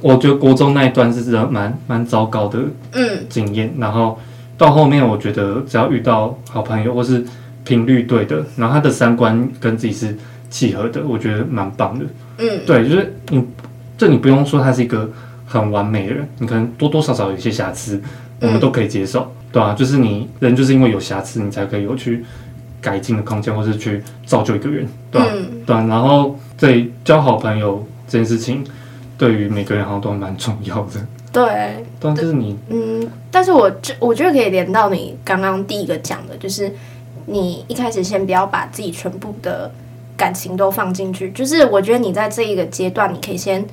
[0.01, 2.57] 我觉得国中那一段是真的蛮蛮糟糕的，
[2.93, 3.71] 嗯，经验。
[3.78, 4.17] 然后
[4.57, 7.23] 到后面，我觉得只要遇到好朋友或是
[7.63, 10.17] 频率对的，然后他的三观跟自己是
[10.49, 12.05] 契合的，我觉得蛮棒的。
[12.39, 13.45] 嗯，对，就是你
[13.97, 15.07] 这你不用说他是一个
[15.48, 18.00] 很完美的人，你可能多多少少有一些瑕疵。
[18.39, 22.24] 我们都可以接受，对啊，就是你人就是因为有瑕疵，你才可以有去
[22.80, 25.28] 改进的空间，或是去造就一个人，对吧？
[25.34, 28.64] 嗯、对啊，然后对交好朋友这件事情，
[29.18, 31.04] 对于每个人好像都蛮重要的。
[31.34, 36.72] 对，但就是你，嗯，但是我觉我觉得可以连到你刚刚第一个讲的，就是
[37.26, 39.72] 你一开始先不要把自己全部的
[40.16, 41.32] 感情都放进去。
[41.32, 43.66] 就是我觉得你在这一个阶段，你可以先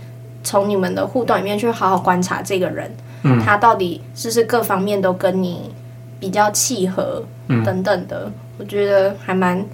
[0.44, 2.88] 从你们的互动里面去好好观察这个人，
[3.24, 5.72] 嗯，他到底是不是各方面都跟你
[6.20, 7.24] 比较契合，
[7.64, 8.26] 等等的。
[8.26, 9.64] 嗯、我觉得还蛮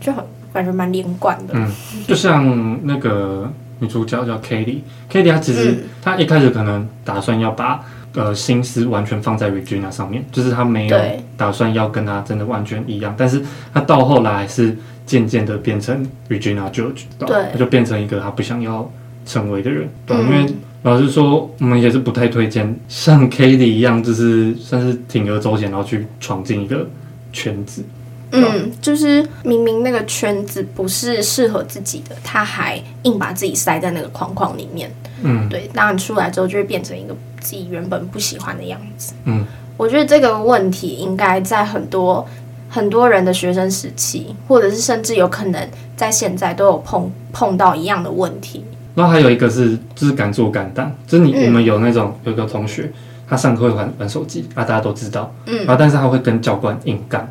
[0.00, 1.52] 就很感觉蛮连贯的。
[1.54, 1.70] 嗯，
[2.08, 7.84] 就像那个女主角叫 Katie，Katie 她其实她一开始可能打算要把。
[8.12, 10.98] 呃，心思完全放在 Regina 上面，就是她没有
[11.36, 13.40] 打算要跟她真的完全一样，但是
[13.72, 14.76] 她到后来是
[15.06, 18.90] 渐渐的变成 Regina George，对，她就变成一个她不想要
[19.24, 26.88] 成为的人，对，嗯、因为老实说，我们也是不太推荐 像 Katie 一样，就是算是铤而走险，然后去闯进一个
[27.32, 27.84] 圈子。
[28.32, 34.88] 嗯，就是明明那个圈子不是适合自己的，他还硬把自己塞在那个框框里面。
[35.22, 39.14] 嗯，对，当你出来之后就会变成一个自己原本不喜欢的样子。
[39.24, 39.44] 嗯，
[39.76, 42.24] 我觉得这个问题应该在很多
[42.68, 48.64] 很多人的学生时期，或者是甚至有可能在现在都有碰碰到一样的问题。
[48.94, 52.90] 然后还有一个是，就是敢做敢当，就是你、嗯、我们有那种有一个同学，
[53.28, 55.32] 他上课会玩玩手机啊，大家都知道。
[55.46, 57.28] 嗯，然后但是他会跟教官硬杠。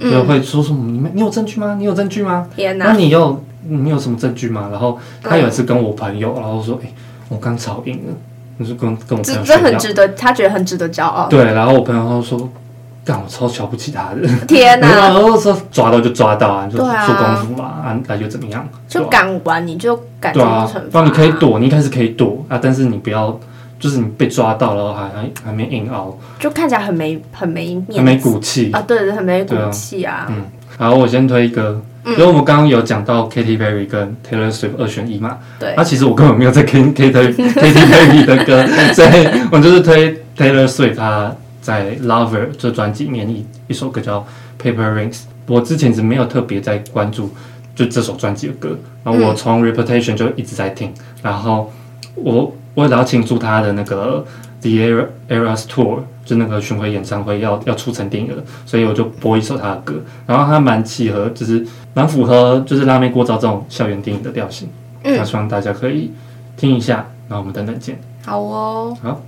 [0.00, 0.90] 就会说什么？
[0.90, 1.76] 你们你有证据吗？
[1.78, 2.48] 你有证据吗？
[2.56, 2.86] 天哪！
[2.86, 4.68] 那你有你有什么证据吗？
[4.72, 6.94] 然后他有一次跟我朋友，然后说：“哎、欸，
[7.28, 8.14] 我刚吵赢了。”
[8.58, 11.28] 你是跟跟我朋友这很值得，他觉得很值得骄傲。
[11.28, 12.50] 对，然后我朋友他说
[13.04, 14.88] ：“干，我超瞧不起他的。”天哪！
[14.88, 18.68] 然后说抓到就抓到啊，就做功夫嘛，啊，那就怎么样？
[18.88, 20.80] 就敢玩你就敢做惩罚。
[20.90, 23.38] 不然你可以躲，你一开始可以躲啊，但是你不要。
[23.80, 28.80] 就是你被抓到了，还还还没硬熬，就看起来很没很没面子，很没骨气啊！
[28.86, 30.26] 对对，很没骨气啊，啊！
[30.30, 30.44] 嗯，
[30.78, 42.48] 好，我先推一个，因为我们刚刚有讲到 Katy Perry 跟 Taylor Swift 二选一嘛，对，那、啊、其实我根本没有在听 Katy Katy Perry 的歌， 所以我就是推 Taylor Swift 他在 Lover
[42.58, 44.26] 这专辑里面一一首歌叫
[44.60, 47.30] Paper Rings，我之前是没有特别在关注
[47.74, 50.92] 就这首专辑的歌，然后我从 Reputation 就一直在听，
[51.22, 51.72] 然后
[52.16, 52.52] 我。
[52.74, 54.24] 为了要庆祝他的那个
[54.62, 54.70] The
[55.28, 64.70] Eras Tour，就那个巡回演唱会要要出成电影了，所以我就播一首他的歌，然后他蛮契合，就是蛮符合就是拉妹过招这种校园电影的调性，
[65.02, 66.12] 那、嗯、希望大家可以
[66.56, 68.00] 听一下，那我们等等见。
[68.24, 68.96] 好哦。
[69.02, 69.20] 好。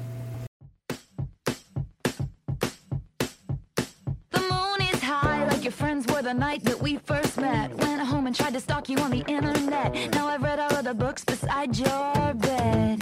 [6.14, 7.74] for the night that we first met.
[7.74, 9.92] Went home and tried to stalk you on the internet.
[10.12, 13.00] Now I've read all of the books beside your bed.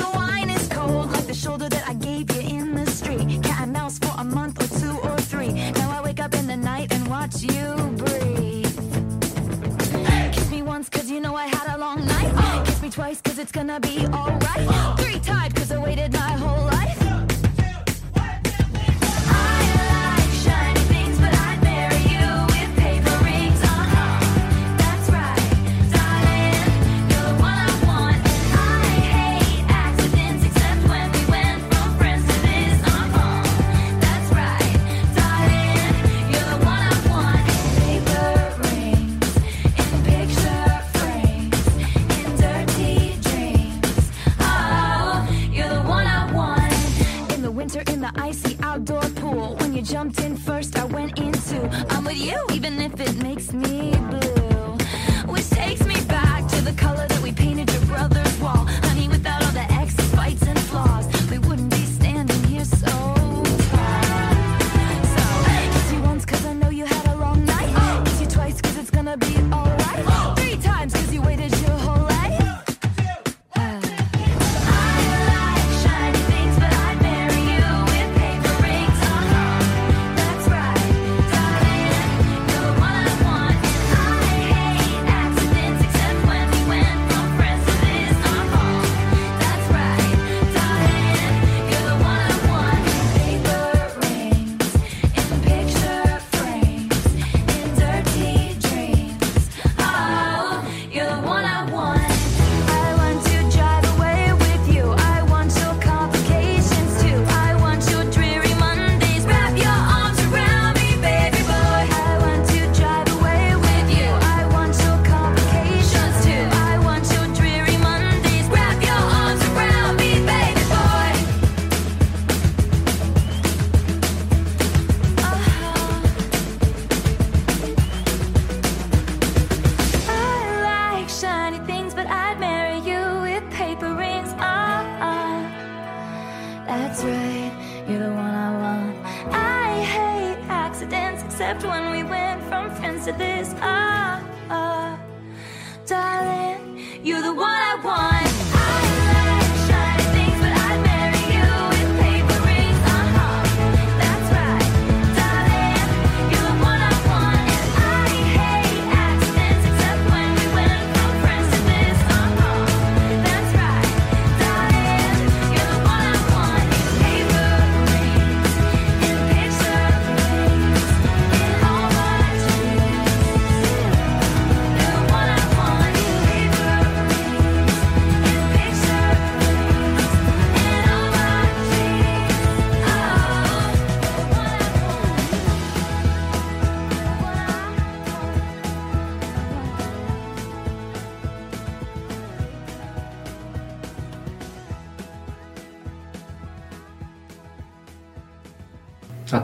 [0.00, 3.42] The wine is cold, like the shoulder that I gave you in the street.
[3.42, 5.52] Cat and mouse for a month or two or three.
[5.80, 7.68] Now I wake up in the night and watch you
[8.02, 8.76] breathe.
[10.34, 12.66] Kiss me once, cause you know I had a long night.
[12.66, 15.00] Kiss me twice, cause it's gonna be alright.
[15.00, 17.03] Three times, cause I waited my whole life.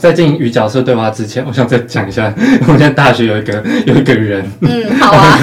[0.01, 2.33] 在进行与角色对话之前，我想再讲一下，
[2.67, 4.45] 我现在大学有一个有一个人，
[5.11, 5.39] 好啊，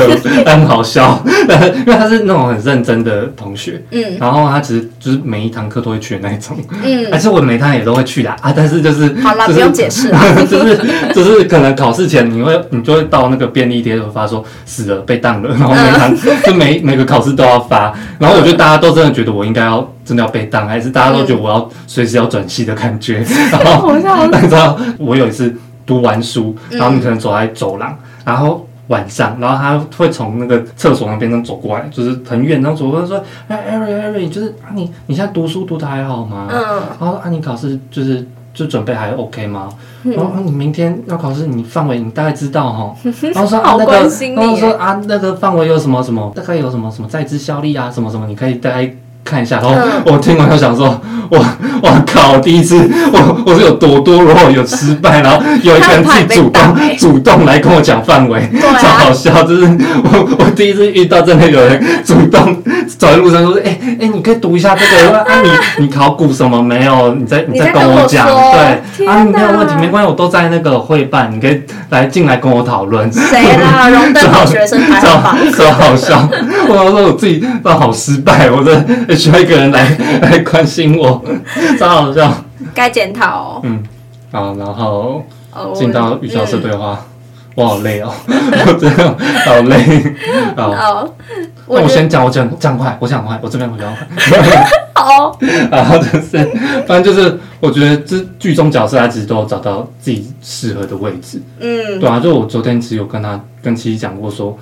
[0.45, 10.09] 他很好笑， 因为他是那种很认真的同学，嗯，然后他其实就是每一堂课都会去的那种，嗯，而且我每堂也都会去的啊，但是就是好了啦，就是、不用解释。
[10.09, 10.79] 了， 就是
[11.13, 19.87] 就是可能考试前你会你就会到那个便利贴会发说死了被当了，然后每堂、嗯、就每每个考试都要发，然后我觉得大家都真的觉得我应该要。
[20.07, 23.21] 真的要被当，还是大家都觉得我要随时要转系的感觉？
[23.27, 23.59] 嗯、
[24.01, 25.53] 然后你知道，我有一次
[25.85, 36.47] 读完书，然后你可能走在走廊，嗯、然后晚上，然后他会从那个厕所那边走过来，就是很远，然后走过来说：“哎，Eric，Eric，就是啊，你你现在读书读的还好吗？
[36.49, 36.59] 嗯，
[36.99, 39.69] 然后啊，你考试就是就准备还 OK 吗？
[40.03, 42.95] 嗯、然后你明天要考试，你范围你大概知道哈？
[43.33, 43.93] 然后说啊，那个，
[44.35, 48.93] 然后说啊，那个范围有什么什么，大概有什么什么在职效力啊，什么什么，你可以大概。”
[49.27, 49.75] 看一下，然后
[50.05, 50.99] 我听完就想说，
[51.29, 51.37] 我
[51.81, 52.77] 我靠，第一次
[53.11, 56.61] 我我是有多多，然后有失败，然后有一个人自己主动
[56.97, 58.49] 主动来跟我讲范围，
[58.79, 59.63] 超好笑，就是
[60.05, 62.55] 我我第一次遇到真的有人主动
[62.97, 67.13] 走在路上说，哎哎，你可以读一下这个 啊，你你考古什么没有？
[67.15, 73.11] 你再你再跟我讲，对啊，没有问题，没关系，我都在那个会办，你可以来进来跟我讨论。
[73.11, 73.89] 谁啦？
[73.89, 76.27] 荣登好学生排行榜，超好笑。
[76.69, 78.85] 我说我自己都好失败，我的。
[79.17, 81.23] 需要一个人来 来关心我，
[81.79, 82.31] 超好笑。
[82.73, 83.61] 该检讨哦。
[83.63, 83.83] 嗯，
[84.31, 85.23] 好，然后
[85.73, 86.99] 进到与角色对话，
[87.55, 90.15] 我好累哦， 我真的好累。
[90.55, 91.07] 好，
[91.67, 94.69] 那我先讲，我讲讲快，我讲快，我这边我讲快。
[94.93, 95.37] 好，
[95.71, 96.37] 然后就是，
[96.87, 101.41] 反正就是，我觉得这剧中角色他其实都有找到自己适合的位置。
[101.59, 104.57] 嗯，对啊，就我昨天其实有跟他跟七七讲过说。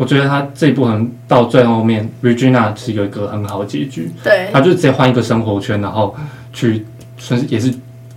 [0.00, 4.10] 我觉得他这一部分到最后面，Regina 是有一个很好的结局。
[4.24, 6.16] 对，他就直接换一个生活圈，然后
[6.54, 6.86] 去，
[7.18, 7.70] 算是也是。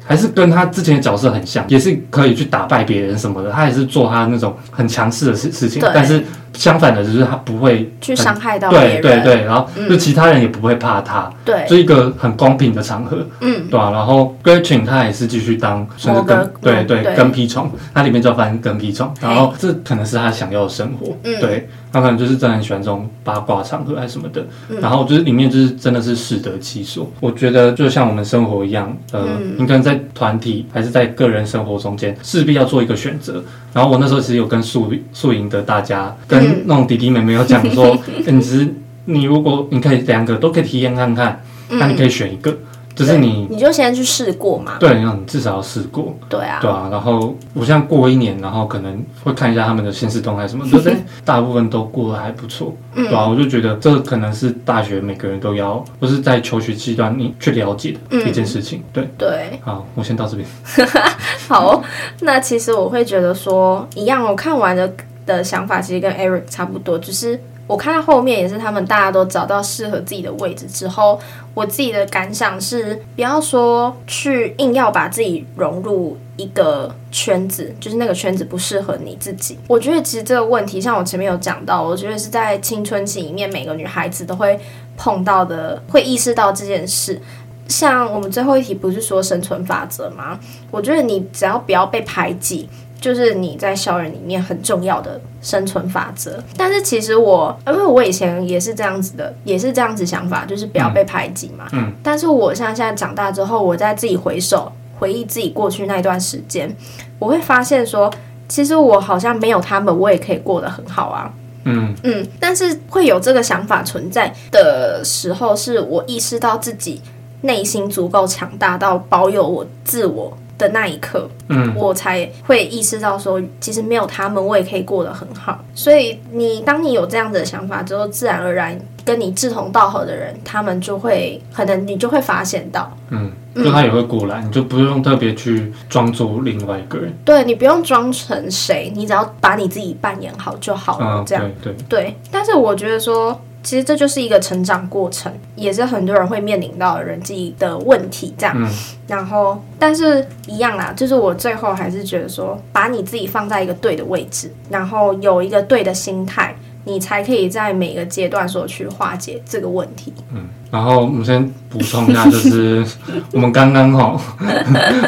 [0.06, 3.52] 还是跟他之前的角色很像，也是可以去打败别人什么的。
[3.52, 6.24] 他也是做他那种很强势的事事情，但是
[6.54, 8.70] 相反的，就是他不会去伤害到。
[8.70, 11.32] 对对对，然后就其他人也不会怕他。
[11.44, 13.26] 对，就一个很公平的场合。
[13.42, 13.92] 嗯，对吧、啊？
[13.92, 19.12] 然后 Gretchen 他也是继续当甚至跟对对，对跟屁虫，他里面就翻跟屁虫。
[19.20, 21.16] 然后这可能是他想要的生活。
[21.24, 24.46] 嗯，对，他可能就是真的很喜欢这种八卦场合还是什么的。
[24.70, 27.10] 嗯、然后就是里面就是真的是适得其所。
[27.20, 30.00] 我觉得就像我们生活一样，呃，嗯、你可能在。
[30.14, 33.44] 团体还是在个人生活中间，势必要做一个选择。
[33.74, 38.76] 然后我那时候其实有跟宿宿营的大家，跟那种弟弟妹妹有讲说，嗯、 你其实
[39.06, 42.56] 你如果你可以两个都可以体验看看，那你可以选一个。
[42.96, 44.74] 就是你，你就先去试过嘛。
[44.80, 46.16] 对，你至少要试过。
[46.30, 46.60] 对啊。
[46.62, 52.72] 对啊，然后我现在过一年，然后可能会看一下他们的现实动态什么，就是 大部分都过得还不错。
[52.94, 53.08] 嗯。
[53.08, 58.84] 对啊，我就觉得这可能是大学每个人都要，或是在求学阶段你去了解的一件事情。
[58.94, 59.10] 对。
[59.18, 59.60] 对。
[59.64, 60.48] 好，我先到这边。
[61.50, 61.84] 好，
[62.22, 64.94] 那其实我会觉得说一样，我看完的
[65.26, 67.40] 的想法其实跟 Eric 差不多，就是。
[67.66, 71.18] 我看到后面也是他们大家都找到适合自己的位置之后，
[71.54, 79.58] 我自己的感想是，不要说去硬要把自己融入一个圈子，就是那个圈子不适合你自己。
[79.66, 84.60] 我觉得其实这个问题，像我前面有讲到，我觉得是在青春期里面每个女孩子都会
[84.98, 87.22] 碰到的，会意识到这件事。
[87.70, 90.38] 像我们最后一题不是说生存法则吗？
[90.70, 92.68] 我觉得你只要不要被排挤。
[93.04, 101.68] 就是你在校园里面很重要的生存法则，但是其实我，因为我以前也是这样子的，也是这样子想法，就是不要被排挤嘛。
[101.74, 101.84] 嗯。
[101.84, 106.74] 嗯，但是我现在现在长大之后，我在自己回首回忆自己过去那段时间，
[107.20, 108.10] 我会发现说，
[108.48, 111.30] 其实我好像没有他们，我也可以过得很好啊。
[111.66, 117.02] 嗯嗯，但是会有这个想法存在的时候，是我意识到自己
[117.42, 120.38] 内心足够强大到保有我自我。
[120.58, 125.64] 的那一刻，嗯，我才会意识到说，其实没有他们，我也可以过得很好。
[125.74, 137.14] 所以你当你有这样的想法之后，自然而然跟你志同道合的人，他们就会可能你就会发现到，嗯，就他也会过来，嗯、你就不用特别去装作另外一个人。
[137.26, 141.20] 对，你不用装成谁，你只要把你自己扮演好就好了。
[141.20, 142.16] 嗯、这样对对对。
[142.32, 143.40] 但是我觉得说。
[143.64, 148.54] 其实这就是一个成长过程，也是很多人会面临到的人际的问题，这样。
[148.58, 148.68] 嗯、
[149.08, 156.54] 然后，但是一样啦，就是我最后还是觉得说，把你自己放在一个对的位置，然后有一个对的心态，
[156.84, 160.14] 你才可以在每个阶段所去化解这个问题。
[160.34, 162.86] 嗯，然后我们先补充一下，就是
[163.32, 164.20] 我们刚刚哈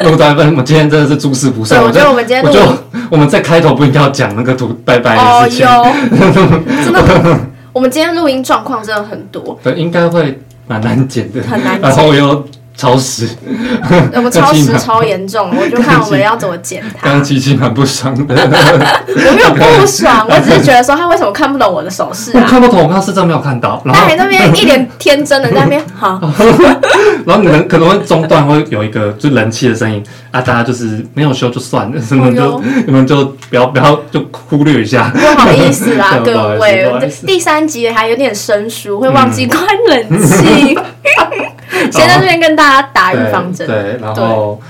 [0.02, 1.78] 录到一半，我们今天真的是诸事不顺。
[1.82, 2.60] 我觉得我们今天录，我就
[3.10, 5.66] 我们在开头不应该要讲那个图拜拜的事情。
[5.66, 7.40] 哦哟，真的。
[7.76, 12.42] 我们今天录音状况真的很多，对，应该会蛮难剪的，很难剪， 然后又
[12.76, 13.28] 超时，
[14.14, 17.06] 我们超时超严重，我就看我们要怎么剪它。
[17.06, 18.34] 刚刚七七蛮不爽的，
[19.08, 22.42] 我没有不爽， 我只是觉得说他为什么看不懂我的手势啊？
[22.44, 26.20] 我看不懂，我刚刚是真的没有看到，然后他还那边 一脸天真的在那边好，
[27.24, 30.02] 然后你们可能会中断会有一个就冷气的声音。
[30.30, 36.86] 啊，大家就是没有修就算了，你们就你们就不要不要就忽略一下，不好意思啦，各位，
[37.26, 39.58] 第三集还有点生疏，会忘记关
[39.88, 40.76] 冷气，
[41.92, 43.66] 先在这边跟大家打预防针。
[43.66, 44.60] 对，然后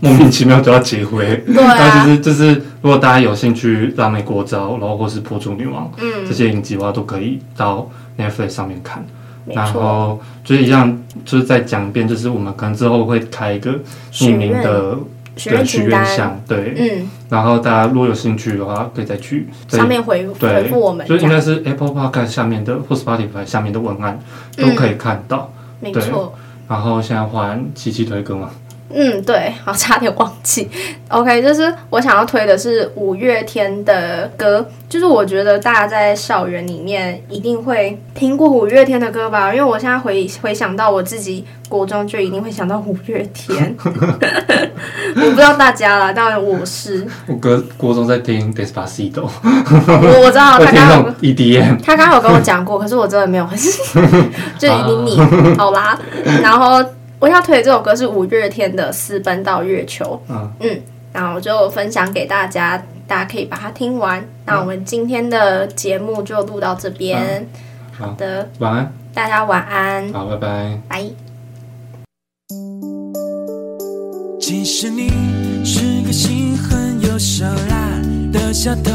[0.00, 9.04] 莫名其妙就要结婚，对啊， 就是就是，如果大家有兴趣，让妹过招，然后或是破处女王，嗯，这些影集的话都可以到 Netflix 上面看。
[9.46, 13.74] 然后就是一样，就是再讲一遍，就是我们可能之后会开一个
[14.12, 14.96] 匿名的
[15.36, 15.66] 许愿。
[15.66, 24.18] 许愿箱，对，嗯，然后大家如果有兴趣的话，可以再去上面回回复我们，就应该是 Apple Podcast 下面的或 Spotify 下面的文案
[24.56, 26.34] 都可以看到，没错。
[26.68, 28.50] 然后现在换七七推歌嘛。
[28.90, 30.70] 嗯，对，好，差点忘记。
[31.08, 47.06] OK，就是我想要推的是五月天的歌，就是我觉得大家在校园里面一定会听过五月天的歌吧，因为我现在回回想到我自己国中就一定会想到五月天， 我不知道大家啦，当然我是。
[47.26, 53.46] 我哥国中在听 Despacito，我我知道他刚刚 EDM，他刚刚有跟我讲过，可是我真的没有，
[54.58, 55.98] 就是就你你好啦，
[56.42, 56.84] 然后。
[57.24, 60.04] 我要推的这首歌是五月天的《私奔到月球》。
[60.30, 64.22] 嗯嗯，然后我就分享给大家，大家可以把它听完。
[64.44, 67.48] 那我们今天的节目就录到这边。
[67.92, 70.12] 好，好的，晚安，大家晚安。
[70.12, 70.78] 好，拜拜。
[70.86, 71.02] 拜。
[74.38, 78.02] 其实你是个心狠又手辣
[78.38, 78.92] 的小偷，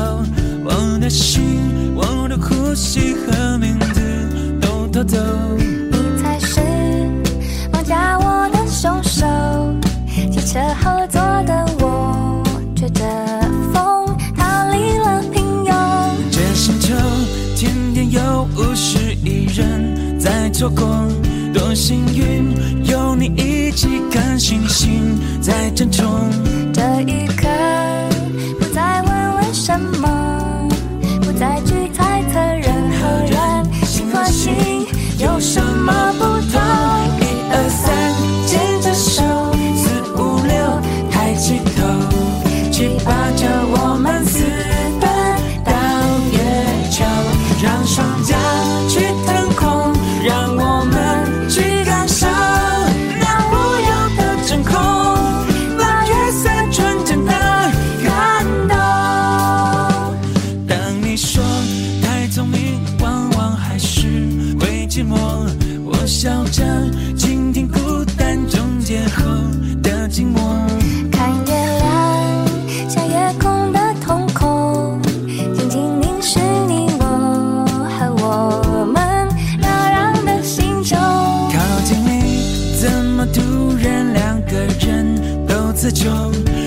[0.64, 5.18] 我的心，我的呼吸和名字都偷
[8.18, 8.30] 偷。
[10.50, 12.44] 车后座的我，
[12.76, 13.04] 吹着
[13.72, 15.72] 风逃离了平庸。
[16.32, 16.96] 这星球
[17.56, 21.08] 天天有五十亿人在错过，
[21.54, 22.52] 多幸运
[22.86, 26.08] 有你一起看星星在争宠。
[26.74, 27.48] 这一刻，
[28.60, 30.10] 不再问为什么，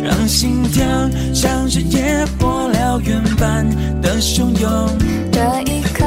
[0.03, 0.85] 让心跳
[1.33, 3.69] 像是野火燎原般
[4.01, 4.89] 的汹涌。
[5.31, 5.41] 这
[5.71, 6.05] 一刻，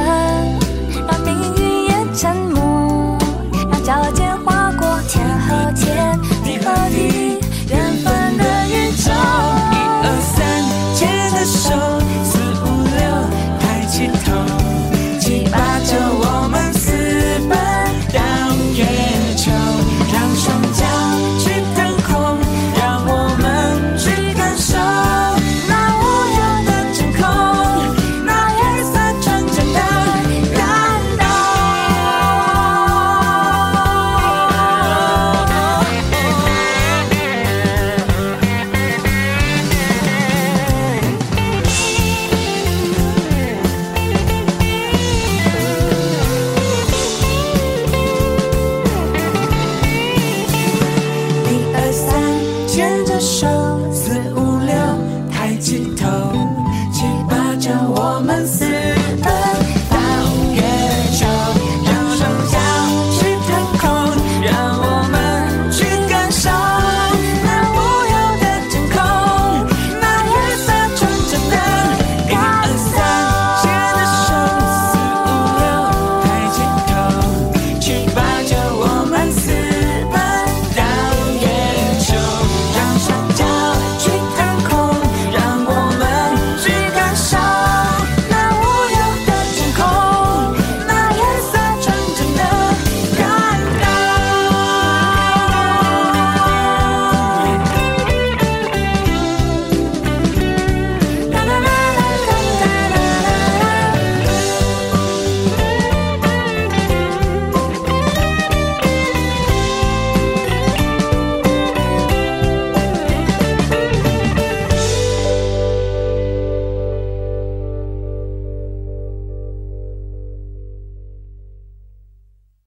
[1.06, 3.18] 让命运也沉默，
[3.70, 6.35] 让脚尖划过天和天。